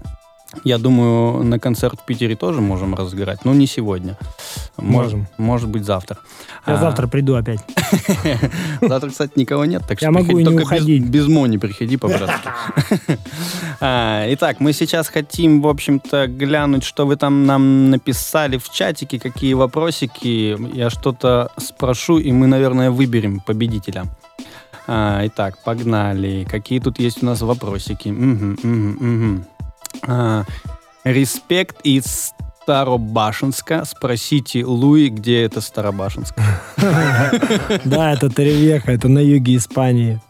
[0.65, 4.17] я думаю, на концерт в Питере тоже можем разыграть, но не сегодня.
[4.77, 5.27] Мож- Можем.
[5.39, 6.17] Может быть, завтра.
[6.67, 7.61] Я А, завтра приду опять.
[8.81, 11.05] Завтра, кстати, никого нет, так что могу только без- уходить.
[11.05, 12.49] Без, мони приходи, по-братски.
[13.81, 19.19] А, Итак, мы сейчас хотим, в общем-то, глянуть, что вы там нам написали в чатике,
[19.19, 20.57] какие вопросики.
[20.77, 24.05] Я что-то спрошу, и мы, наверное, выберем победителя.
[24.87, 26.47] А, Итак, погнали.
[26.49, 28.09] Какие тут есть у нас вопросики?
[28.09, 29.45] Мгм, мгм, мгм.
[30.07, 30.45] А,
[31.05, 33.85] Респект из Старобашенска.
[33.85, 36.35] Спросите Луи, где это Старобашенск.
[37.85, 40.21] Да, это Теревеха, это на юге Испании.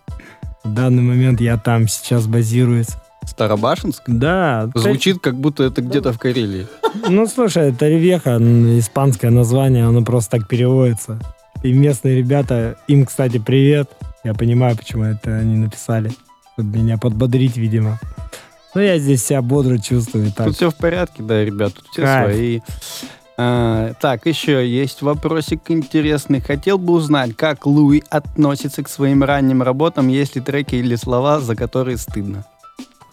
[0.64, 2.88] В данный момент я там сейчас базируюсь.
[3.26, 4.02] Старобашенск?
[4.06, 4.70] Да.
[4.74, 6.66] Звучит, как будто это где-то в Карелии.
[7.08, 8.38] Ну, слушай, Теревеха,
[8.78, 11.18] испанское название, оно просто так переводится.
[11.62, 13.90] И местные ребята, им, кстати, привет.
[14.24, 16.12] Я понимаю, почему это они написали.
[16.52, 17.98] Чтобы меня подбодрить, видимо.
[18.74, 20.32] Ну, я здесь себя бодро чувствую.
[20.32, 20.48] Так.
[20.48, 22.32] Тут все в порядке, да, ребят, тут все Кайф.
[22.32, 22.60] свои.
[23.36, 26.40] А, так, еще есть вопросик интересный.
[26.40, 31.40] Хотел бы узнать, как Луи относится к своим ранним работам, есть ли треки или слова,
[31.40, 32.44] за которые стыдно.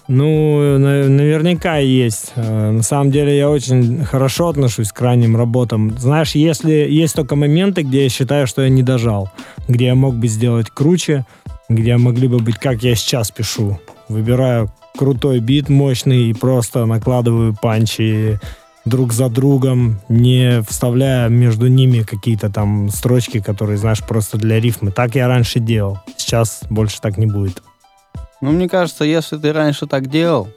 [0.08, 2.32] Ну, на- наверняка есть.
[2.36, 5.98] Э, На самом деле я очень хорошо отношусь к ранним работам.
[5.98, 9.30] Знаешь, если есть только моменты, где я считаю, что я не дожал,
[9.68, 11.26] где я мог бы сделать круче,
[11.70, 13.80] где могли бы быть, как я сейчас пишу.
[14.08, 18.40] Выбираю крутой бит, мощный, и просто накладываю панчи
[18.86, 24.92] друг за другом, не вставляя между ними какие-то там строчки, которые, знаешь, просто для рифмы.
[24.92, 26.00] Так я раньше делал.
[26.16, 27.62] Сейчас больше так не будет.
[28.42, 30.48] Ну, мне кажется, если ты раньше так делал,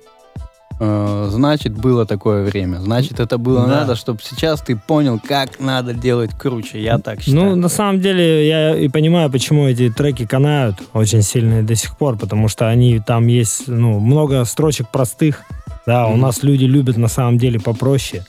[0.78, 2.76] э, значит, было такое время.
[2.78, 3.80] Значит, это было Да.
[3.80, 6.82] надо, чтобы сейчас ты понял, как надо делать круче.
[6.82, 7.50] Я так считаю.
[7.50, 11.96] Ну, на самом деле, я и понимаю, почему эти треки канают очень сильно до сих
[11.96, 15.42] пор, потому что они там есть, ну, много строчек простых.
[15.86, 16.20] Да, у Мгм.
[16.20, 18.22] нас люди любят на самом деле попроще.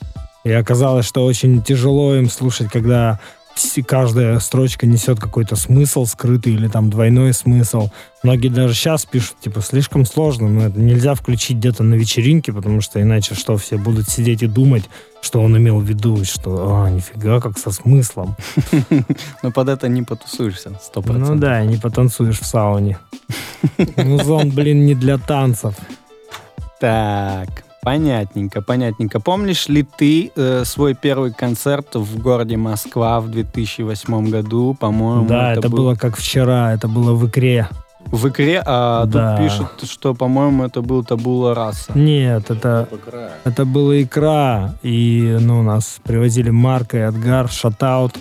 [0.45, 3.19] И оказалось, что очень тяжело им слушать, когда
[3.85, 7.89] каждая строчка несет какой-то смысл скрытый или там двойной смысл.
[8.23, 12.81] Многие даже сейчас пишут, типа, слишком сложно, но это нельзя включить где-то на вечеринке, потому
[12.81, 14.89] что иначе что, все будут сидеть и думать,
[15.21, 18.35] что он имел в виду, что, а, нифига, как со смыслом.
[19.43, 21.29] Но под это не потусуешься, сто процентов.
[21.29, 22.97] Ну да, не потанцуешь в сауне.
[23.95, 25.75] Музон, блин, не для танцев.
[26.79, 29.19] Так, понятненько, понятненько.
[29.19, 34.75] Помнишь ли ты э, свой первый концерт в городе Москва в 2008 году?
[34.79, 37.67] По-моему, Да, это был было как вчера, это было в икре.
[38.05, 39.37] в икре, а Да.
[39.37, 41.91] тут пишут, что, по-моему, это был табула раса.
[41.95, 42.87] Нет, это,
[43.45, 48.13] это была икра, и ну, нас привозили Марка и Адгар, шатаут.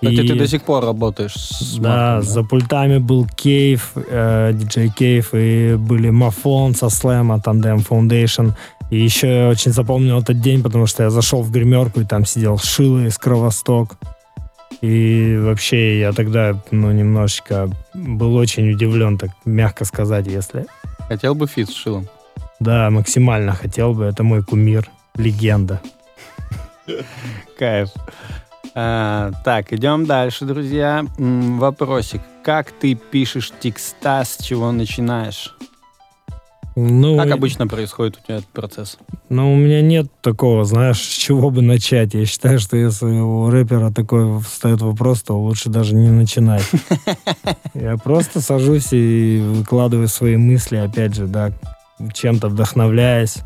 [0.00, 4.52] Кстати, И- ты до сих пор работаешь с Да, Марком, за пультами был Кейв, э,
[4.54, 8.52] диджей Кейв, и были Мафон со слэма, Тандем Foundation.
[8.90, 12.24] И еще я очень запомнил этот день, потому что я зашел в гримерку, и там
[12.24, 13.96] сидел Шило из Кровосток.
[14.80, 20.66] И вообще я тогда, ну, немножечко был очень удивлен, так мягко сказать, если...
[21.08, 22.06] Хотел бы фит с Шилом?
[22.60, 25.80] Да, максимально хотел бы, это мой кумир, легенда.
[27.58, 27.90] Кайф.
[28.74, 31.04] А, так, идем дальше, друзья.
[31.18, 32.20] Вопросик.
[32.44, 35.54] как ты пишешь текста, с чего начинаешь?
[36.80, 38.98] Ну, Как обычно происходит у тебя этот процесс?
[39.28, 42.14] Ну, у меня нет такого, знаешь, с чего бы начать.
[42.14, 46.62] Я считаю, что если у рэпера такой встает вопрос, то лучше даже не начинать.
[47.74, 51.52] Я просто сажусь и выкладываю свои мысли, опять же, да,
[52.14, 53.38] чем-то вдохновляясь.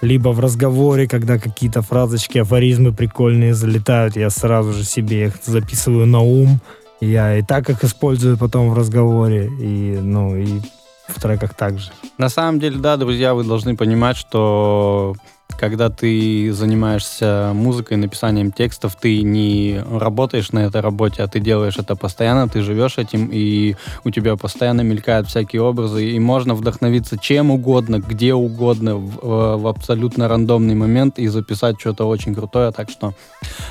[0.00, 6.06] Либо в разговоре, когда какие-то фразочки, афоризмы прикольные залетают, я сразу же себе их записываю
[6.06, 6.60] на ум.
[7.00, 10.60] Я и так их использую потом в разговоре, и, ну, и
[11.08, 11.90] в треках также.
[12.18, 15.14] На самом деле, да, друзья, вы должны понимать, что
[15.58, 21.78] когда ты занимаешься музыкой, написанием текстов, ты не работаешь на этой работе, а ты делаешь
[21.78, 27.18] это постоянно, ты живешь этим, и у тебя постоянно мелькают всякие образы, и можно вдохновиться
[27.18, 32.70] чем угодно, где угодно, в, в абсолютно рандомный момент и записать что-то очень крутое.
[32.70, 33.14] Так что,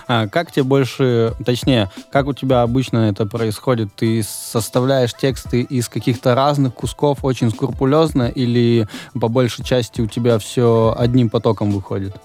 [0.07, 3.89] а, как тебе больше, точнее, как у тебя обычно это происходит?
[3.95, 8.87] Ты составляешь тексты из каких-то разных кусков очень скрупулезно, или
[9.19, 12.15] по большей части у тебя все одним потоком выходит?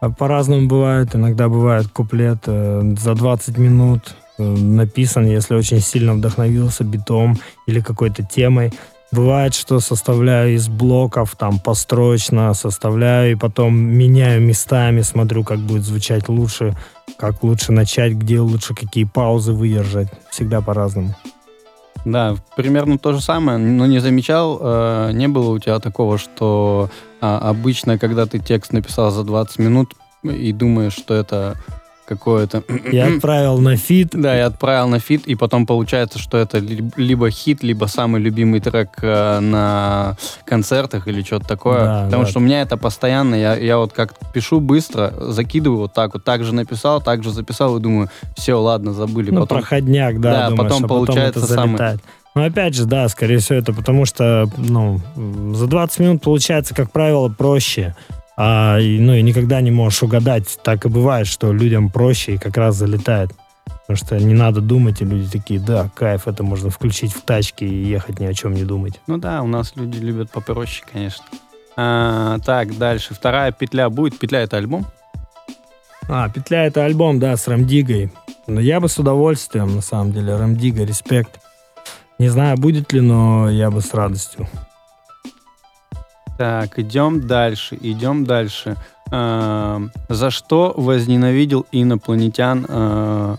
[0.00, 1.14] А По-разному бывает.
[1.14, 7.80] Иногда бывает куплет э, за 20 минут э, написан, если очень сильно вдохновился битом или
[7.80, 8.72] какой-то темой.
[9.12, 15.84] Бывает, что составляю из блоков, там, построчно составляю, и потом меняю местами, смотрю, как будет
[15.84, 16.76] звучать лучше,
[17.16, 20.08] как лучше начать, где лучше какие паузы выдержать.
[20.30, 21.14] Всегда по-разному.
[22.04, 26.90] Да, примерно то же самое, но не замечал, э, не было у тебя такого, что
[27.20, 31.56] а, обычно, когда ты текст написал за 20 минут и думаешь, что это
[32.06, 32.62] какое-то...
[32.90, 36.90] Я отправил на фит, Да, я отправил на фит, и потом получается, что это ли-
[36.96, 41.84] либо хит, либо самый любимый трек э, на концертах или что-то такое.
[41.84, 42.30] Да, Потому да.
[42.30, 46.24] что у меня это постоянно, я, я вот как пишу быстро, закидываю вот так вот,
[46.24, 49.30] так же написал, так же записал, и думаю, все, ладно, забыли.
[49.30, 52.00] ну, Потом проходняк, да, Да, думаешь, потом а получается это самый- залетает.
[52.34, 55.00] Ну, опять же, да, скорее всего, это потому что, ну,
[55.54, 57.96] за 20 минут получается, как правило, проще.
[58.36, 60.58] А, и, ну, и никогда не можешь угадать.
[60.62, 63.32] Так и бывает, что людям проще и как раз залетает.
[63.86, 67.66] Потому что не надо думать, и люди такие, да, кайф, это можно включить в тачке
[67.66, 69.00] и ехать ни о чем не думать.
[69.06, 71.24] Ну да, у нас люди любят попроще, конечно.
[71.76, 73.14] А, так, дальше.
[73.14, 74.18] Вторая петля будет.
[74.18, 74.86] Петля это альбом?
[76.08, 78.12] А, «Петля»— это альбом, да, с Рамдигой.
[78.46, 80.36] Но я бы с удовольствием, на самом деле.
[80.36, 81.40] Рамдига, респект.
[82.18, 84.48] Не знаю, будет ли, но я бы с радостью.
[86.38, 88.76] Так, идем дальше, идем дальше.
[89.10, 93.36] А, за что возненавидел инопланетян а,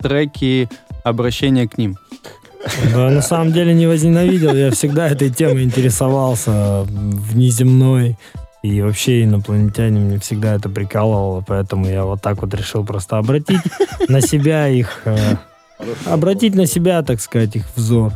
[0.00, 0.68] треки
[1.04, 1.96] обращения к ним?
[2.92, 4.54] Да, на самом деле не возненавидел.
[4.54, 6.84] Я всегда этой темой интересовался.
[6.88, 8.18] Внеземной.
[8.62, 11.42] И вообще инопланетяне мне всегда это прикалывало.
[11.46, 13.62] Поэтому я вот так вот решил просто обратить
[14.08, 15.00] на себя их...
[15.06, 15.36] э,
[16.04, 18.12] обратить на себя, так сказать, их взор.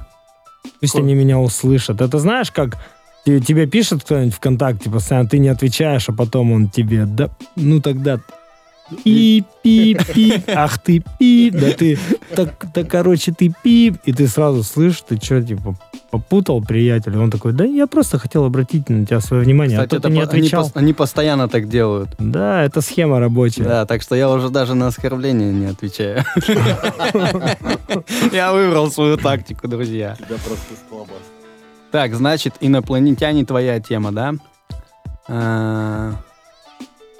[0.80, 2.02] Пусть они меня услышат.
[2.02, 2.76] Это знаешь, как
[3.24, 7.80] те- тебе пишет кто-нибудь ВКонтакте постоянно, ты не отвечаешь, а потом он тебе, да, ну
[7.80, 8.18] тогда
[9.02, 11.98] пип, пип, пип, ах ты пип, да ты,
[12.34, 15.74] так, да, короче, ты пип, и ты сразу слышишь, ты что, типа,
[16.10, 19.98] попутал, приятель, он такой, да я просто хотел обратить на тебя свое внимание, а то
[19.98, 20.66] ты не они, отвечал.
[20.66, 22.10] пос- они постоянно так делают.
[22.18, 23.64] Да, это схема рабочая.
[23.64, 26.22] Да, так что я уже даже на оскорбление не отвечаю.
[28.32, 30.14] Я выбрал свою тактику, друзья.
[30.16, 31.16] Тебя просто сколобас.
[31.94, 34.34] Так, значит, инопланетяне твоя тема, да?
[35.28, 36.14] А,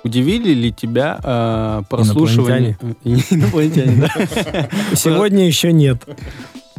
[0.03, 2.77] Удивили ли тебя а, прослушивание...
[3.05, 4.11] Инопланетяне.
[4.97, 6.03] Сегодня еще нет.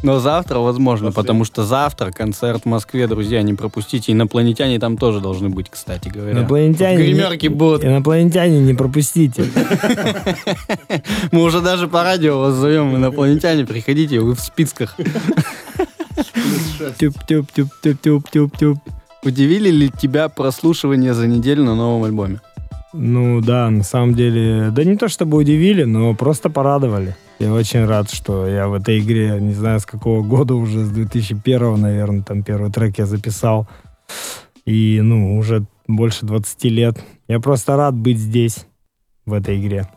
[0.04, 4.12] Но завтра возможно, потому что завтра концерт в Москве, друзья, не пропустите.
[4.12, 6.34] Инопланетяне там тоже должны быть, кстати говоря.
[6.34, 7.86] Инопланетяне, В гримерке будут.
[7.86, 9.46] инопланетяне не пропустите.
[11.32, 14.98] Мы уже даже по радио вас зовем, инопланетяне, приходите, вы в списках.
[16.98, 18.80] Тюп-тюп-тюп-тюп-тюп-тюп.
[19.24, 22.42] Удивили ли тебя прослушивания за неделю на новом альбоме?
[22.94, 27.16] Ну да, на самом деле, да не то чтобы удивили, но просто порадовали.
[27.40, 30.90] Я очень рад, что я в этой игре, не знаю с какого года уже, с
[30.90, 33.68] 2001, наверное, там первый трек я записал.
[34.66, 37.04] И, ну, уже больше 20 лет.
[37.28, 38.66] Я просто рад быть здесь,
[39.26, 39.90] в этой игре.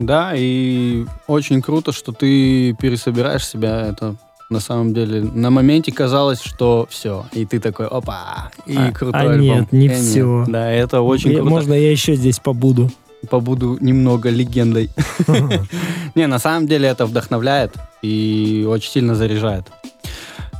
[0.00, 3.86] Да, и очень круто, что ты пересобираешь себя.
[3.86, 4.16] Это
[4.50, 9.20] на самом деле на моменте казалось, что все, и ты такой, опа, и А- крутой
[9.20, 9.40] а альбом.
[9.60, 10.44] нет, не Э, всё.
[10.48, 11.50] Да, это очень Я- круто.
[11.50, 12.90] Можно я еще здесь побуду?
[13.28, 14.90] Побуду немного легендой.
[16.14, 19.64] Не, на самом деле это вдохновляет и очень сильно заряжает.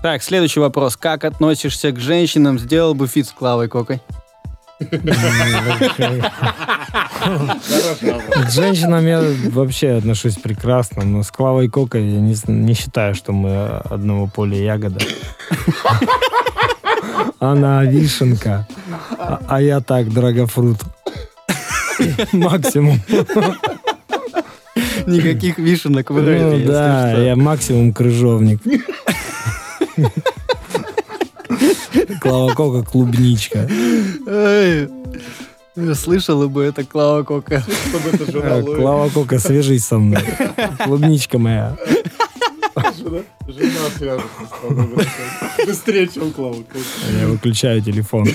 [0.03, 0.97] Так, следующий вопрос.
[0.97, 2.59] Как относишься к женщинам?
[2.59, 4.01] Сделал бы фит с Клавой Кокой?
[4.79, 4.91] К
[8.51, 14.29] женщинам я вообще отношусь прекрасно, но с Клавой Кокой я не, считаю, что мы одного
[14.29, 15.01] поля ягода.
[17.41, 18.68] Она вишенка,
[19.18, 20.79] а, а я так, драгофрут.
[22.33, 23.01] Максимум.
[25.07, 28.61] Никаких вишенок в Ну да, я максимум крыжовник.
[32.20, 33.68] Клава Кока клубничка.
[34.31, 34.89] Эй,
[35.95, 37.62] Слышала бы это Клава Кока.
[38.35, 38.62] Э.
[38.62, 40.22] Клава Кока, свяжись со мной.
[40.85, 41.76] Клубничка моя.
[42.97, 45.07] Жена жена свяжется с тобой.
[45.66, 46.57] Быстрее, чем Клава.
[47.20, 48.26] Я выключаю телефон.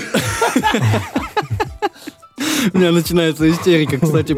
[2.72, 3.98] У меня начинается истерика.
[3.98, 4.36] Кстати,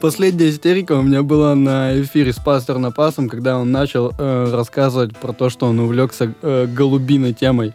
[0.00, 5.16] последняя истерика у меня была на эфире с пастором Напасом, когда он начал э, рассказывать
[5.16, 7.72] про то, что он увлекся э, голубиной темой.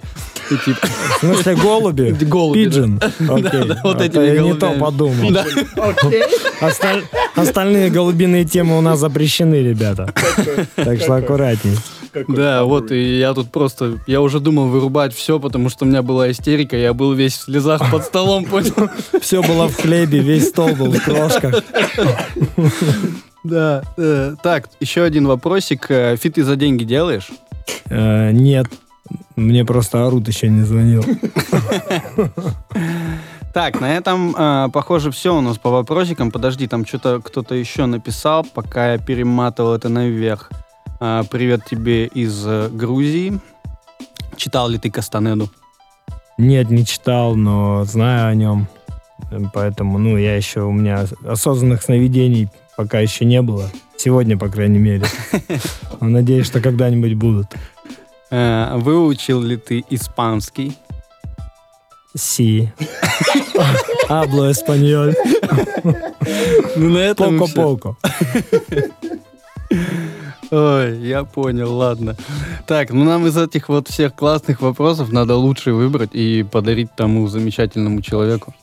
[0.52, 2.18] И типа, В смысле голуби?
[2.26, 2.70] Голуби, да.
[2.70, 2.98] Пиджин?
[3.00, 5.32] Да, вот А этими Я не то подумал.
[5.32, 5.46] Да.
[6.60, 7.04] Осталь-
[7.36, 10.14] Остальные голубиные темы у нас запрещены, ребята.
[10.76, 11.78] Так что аккуратней.
[12.28, 16.02] Да, вот, и я тут просто, я уже думал вырубать все, потому что у меня
[16.02, 18.90] была истерика, я был весь в слезах под столом, понял?
[19.22, 21.64] Все было в хлебе, весь стол был в крошках.
[23.44, 23.84] Да.
[23.98, 25.88] э, Так, еще один вопросик.
[25.90, 27.30] Э, Фиты за деньги делаешь?
[27.90, 28.68] Э, Нет,
[29.36, 31.04] мне просто Арут еще не звонил.
[33.54, 36.32] Так, на этом, э, похоже, все у нас по вопросикам.
[36.32, 40.50] Подожди, там что-то кто-то еще написал, пока я перематывал это наверх.
[41.06, 43.38] Э, привет тебе из э, Грузии.
[44.38, 45.50] Читал ли ты Кастанеду?
[46.38, 48.70] Нет, не читал, но знаю о нем.
[49.54, 52.48] Поэтому, ну, я еще, у меня осознанных сновидений
[52.78, 53.70] пока еще не было.
[53.98, 55.06] Сегодня, по крайней мере.
[56.00, 57.48] Но Надеюсь, что когда-нибудь будут.
[58.32, 60.78] Э, выучил ли ты испанский?
[62.16, 62.72] Си.
[64.08, 65.16] Абло эспаньоль.
[66.78, 67.40] Ну, на этом.
[67.40, 67.98] Поко-поко.
[70.56, 72.16] Ой, я понял, ладно.
[72.68, 77.28] Так, ну нам из этих вот всех классных вопросов надо лучший выбрать и подарить тому
[77.28, 78.54] замечательному человеку.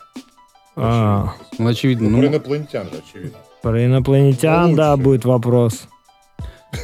[0.76, 3.38] А, Ну, очевидно, Ну, про ну, инопланетян же, очевидно.
[3.60, 5.88] Про инопланетян, да, будет вопрос.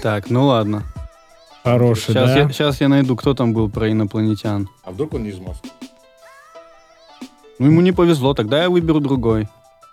[0.02, 0.82] так, ну ладно.
[1.62, 2.38] Хороший, Сейчас, да?
[2.40, 4.68] я, сейчас я найду, кто там был про инопланетян.
[4.84, 5.70] А вдруг он не из Москвы?
[7.61, 9.48] Ну, ему не повезло, тогда я выберу другой.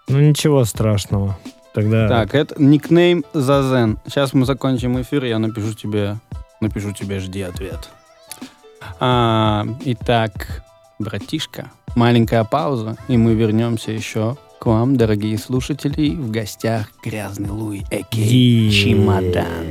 [0.07, 1.38] Ну, ничего страшного.
[1.74, 2.08] Тогда...
[2.08, 3.98] Так, это никнейм Зазен.
[4.06, 6.18] Сейчас мы закончим эфир, я напишу тебе,
[6.62, 7.90] напишу тебе, жди ответ.
[9.00, 10.64] А, итак,
[11.00, 16.12] братишка, маленькая пауза, и мы вернемся еще к вам, дорогие слушатели.
[16.12, 18.18] В гостях Грязный Луи, а.к.а.
[18.18, 19.66] Е- Чемодан.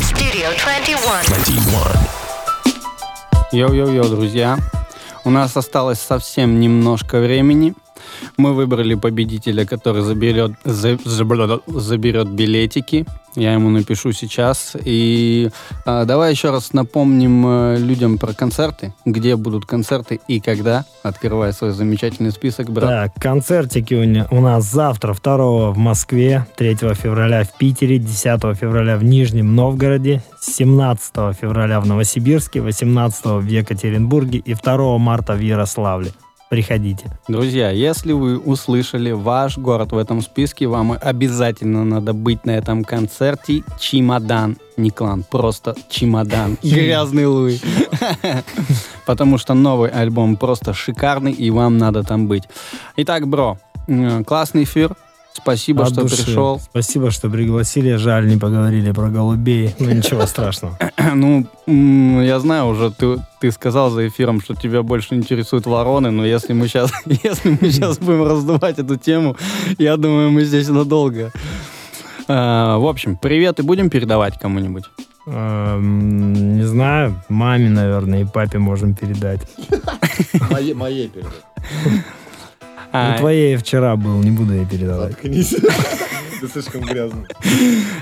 [0.00, 2.12] Studio 21.
[3.52, 4.58] Йо-йо-йо, друзья.
[5.24, 7.74] У нас осталось совсем немножко времени.
[8.36, 10.98] Мы выбрали победителя, который заберет, за-
[11.66, 13.06] заберет билетики.
[13.34, 14.76] Я ему напишу сейчас.
[14.84, 15.48] И
[15.86, 18.92] а, давай еще раз напомним э, людям про концерты.
[19.06, 20.84] Где будут концерты и когда.
[21.02, 23.14] Открывай свой замечательный список, брат.
[23.14, 28.98] Так, концертики у, у нас завтра 2 в Москве, 3 февраля в Питере, 10 февраля
[28.98, 36.12] в Нижнем Новгороде, 17 февраля в Новосибирске, 18 в Екатеринбурге и 2 марта в Ярославле.
[36.52, 37.06] Приходите.
[37.28, 42.84] Друзья, если вы услышали ваш город в этом списке, вам обязательно надо быть на этом
[42.84, 44.58] концерте «Чемодан».
[44.76, 46.58] Не клан, просто «Чемодан».
[46.62, 47.58] Грязный Луи.
[49.06, 52.42] Потому что новый альбом просто шикарный, и вам надо там быть.
[52.98, 53.56] Итак, бро,
[54.26, 54.94] классный эфир.
[55.34, 56.24] Спасибо, От что души.
[56.24, 56.60] пришел.
[56.60, 57.94] Спасибо, что пригласили.
[57.96, 59.74] Жаль, не поговорили про голубей.
[59.78, 60.78] Ну, ничего страшного.
[61.14, 66.24] Ну, я знаю уже, ты, ты сказал за эфиром, что тебя больше интересуют вороны, но
[66.26, 69.36] если мы сейчас, если мы сейчас будем раздувать эту тему,
[69.78, 71.30] я думаю, мы здесь надолго.
[72.28, 74.84] А, в общем, привет и будем передавать кому-нибудь.
[75.26, 79.40] Эм, Не знаю, маме, наверное, и папе можем передать.
[80.74, 81.32] Моей передать.
[82.92, 85.12] А, Ну, твоей я вчера был, не буду ей передавать.
[85.12, 85.54] Заткнись.
[86.40, 87.22] Ты слишком грязный.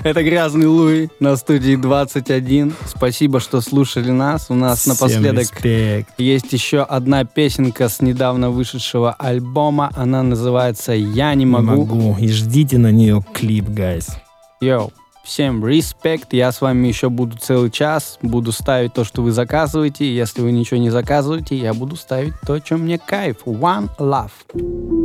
[0.03, 2.73] Это Грязный Луи на студии 21.
[2.87, 4.47] Спасибо, что слушали нас.
[4.49, 6.09] У нас Всем напоследок респект.
[6.19, 9.91] есть еще одна песенка с недавно вышедшего альбома.
[9.95, 11.85] Она называется «Я не Не могу».
[11.85, 12.17] могу.
[12.19, 14.07] И ждите на нее клип, гайс.
[14.59, 14.91] Йоу,
[15.31, 16.33] всем респект.
[16.33, 18.19] Я с вами еще буду целый час.
[18.21, 20.13] Буду ставить то, что вы заказываете.
[20.13, 23.37] Если вы ничего не заказываете, я буду ставить то, что мне кайф.
[23.45, 25.00] One love.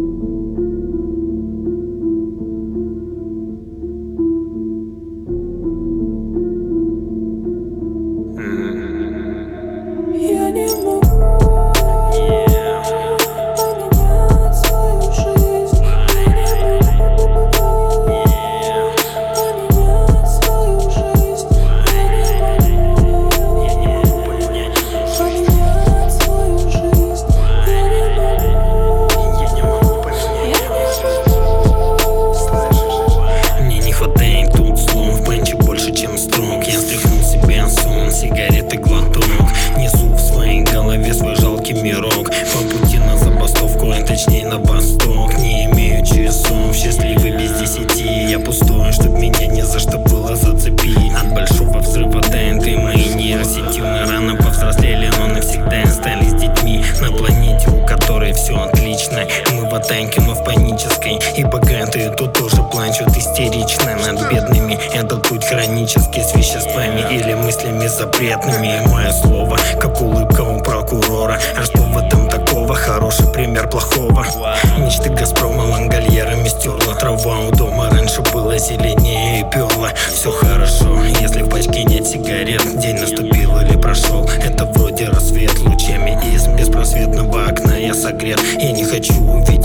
[88.06, 89.55] Согрет, я не хочу увидеть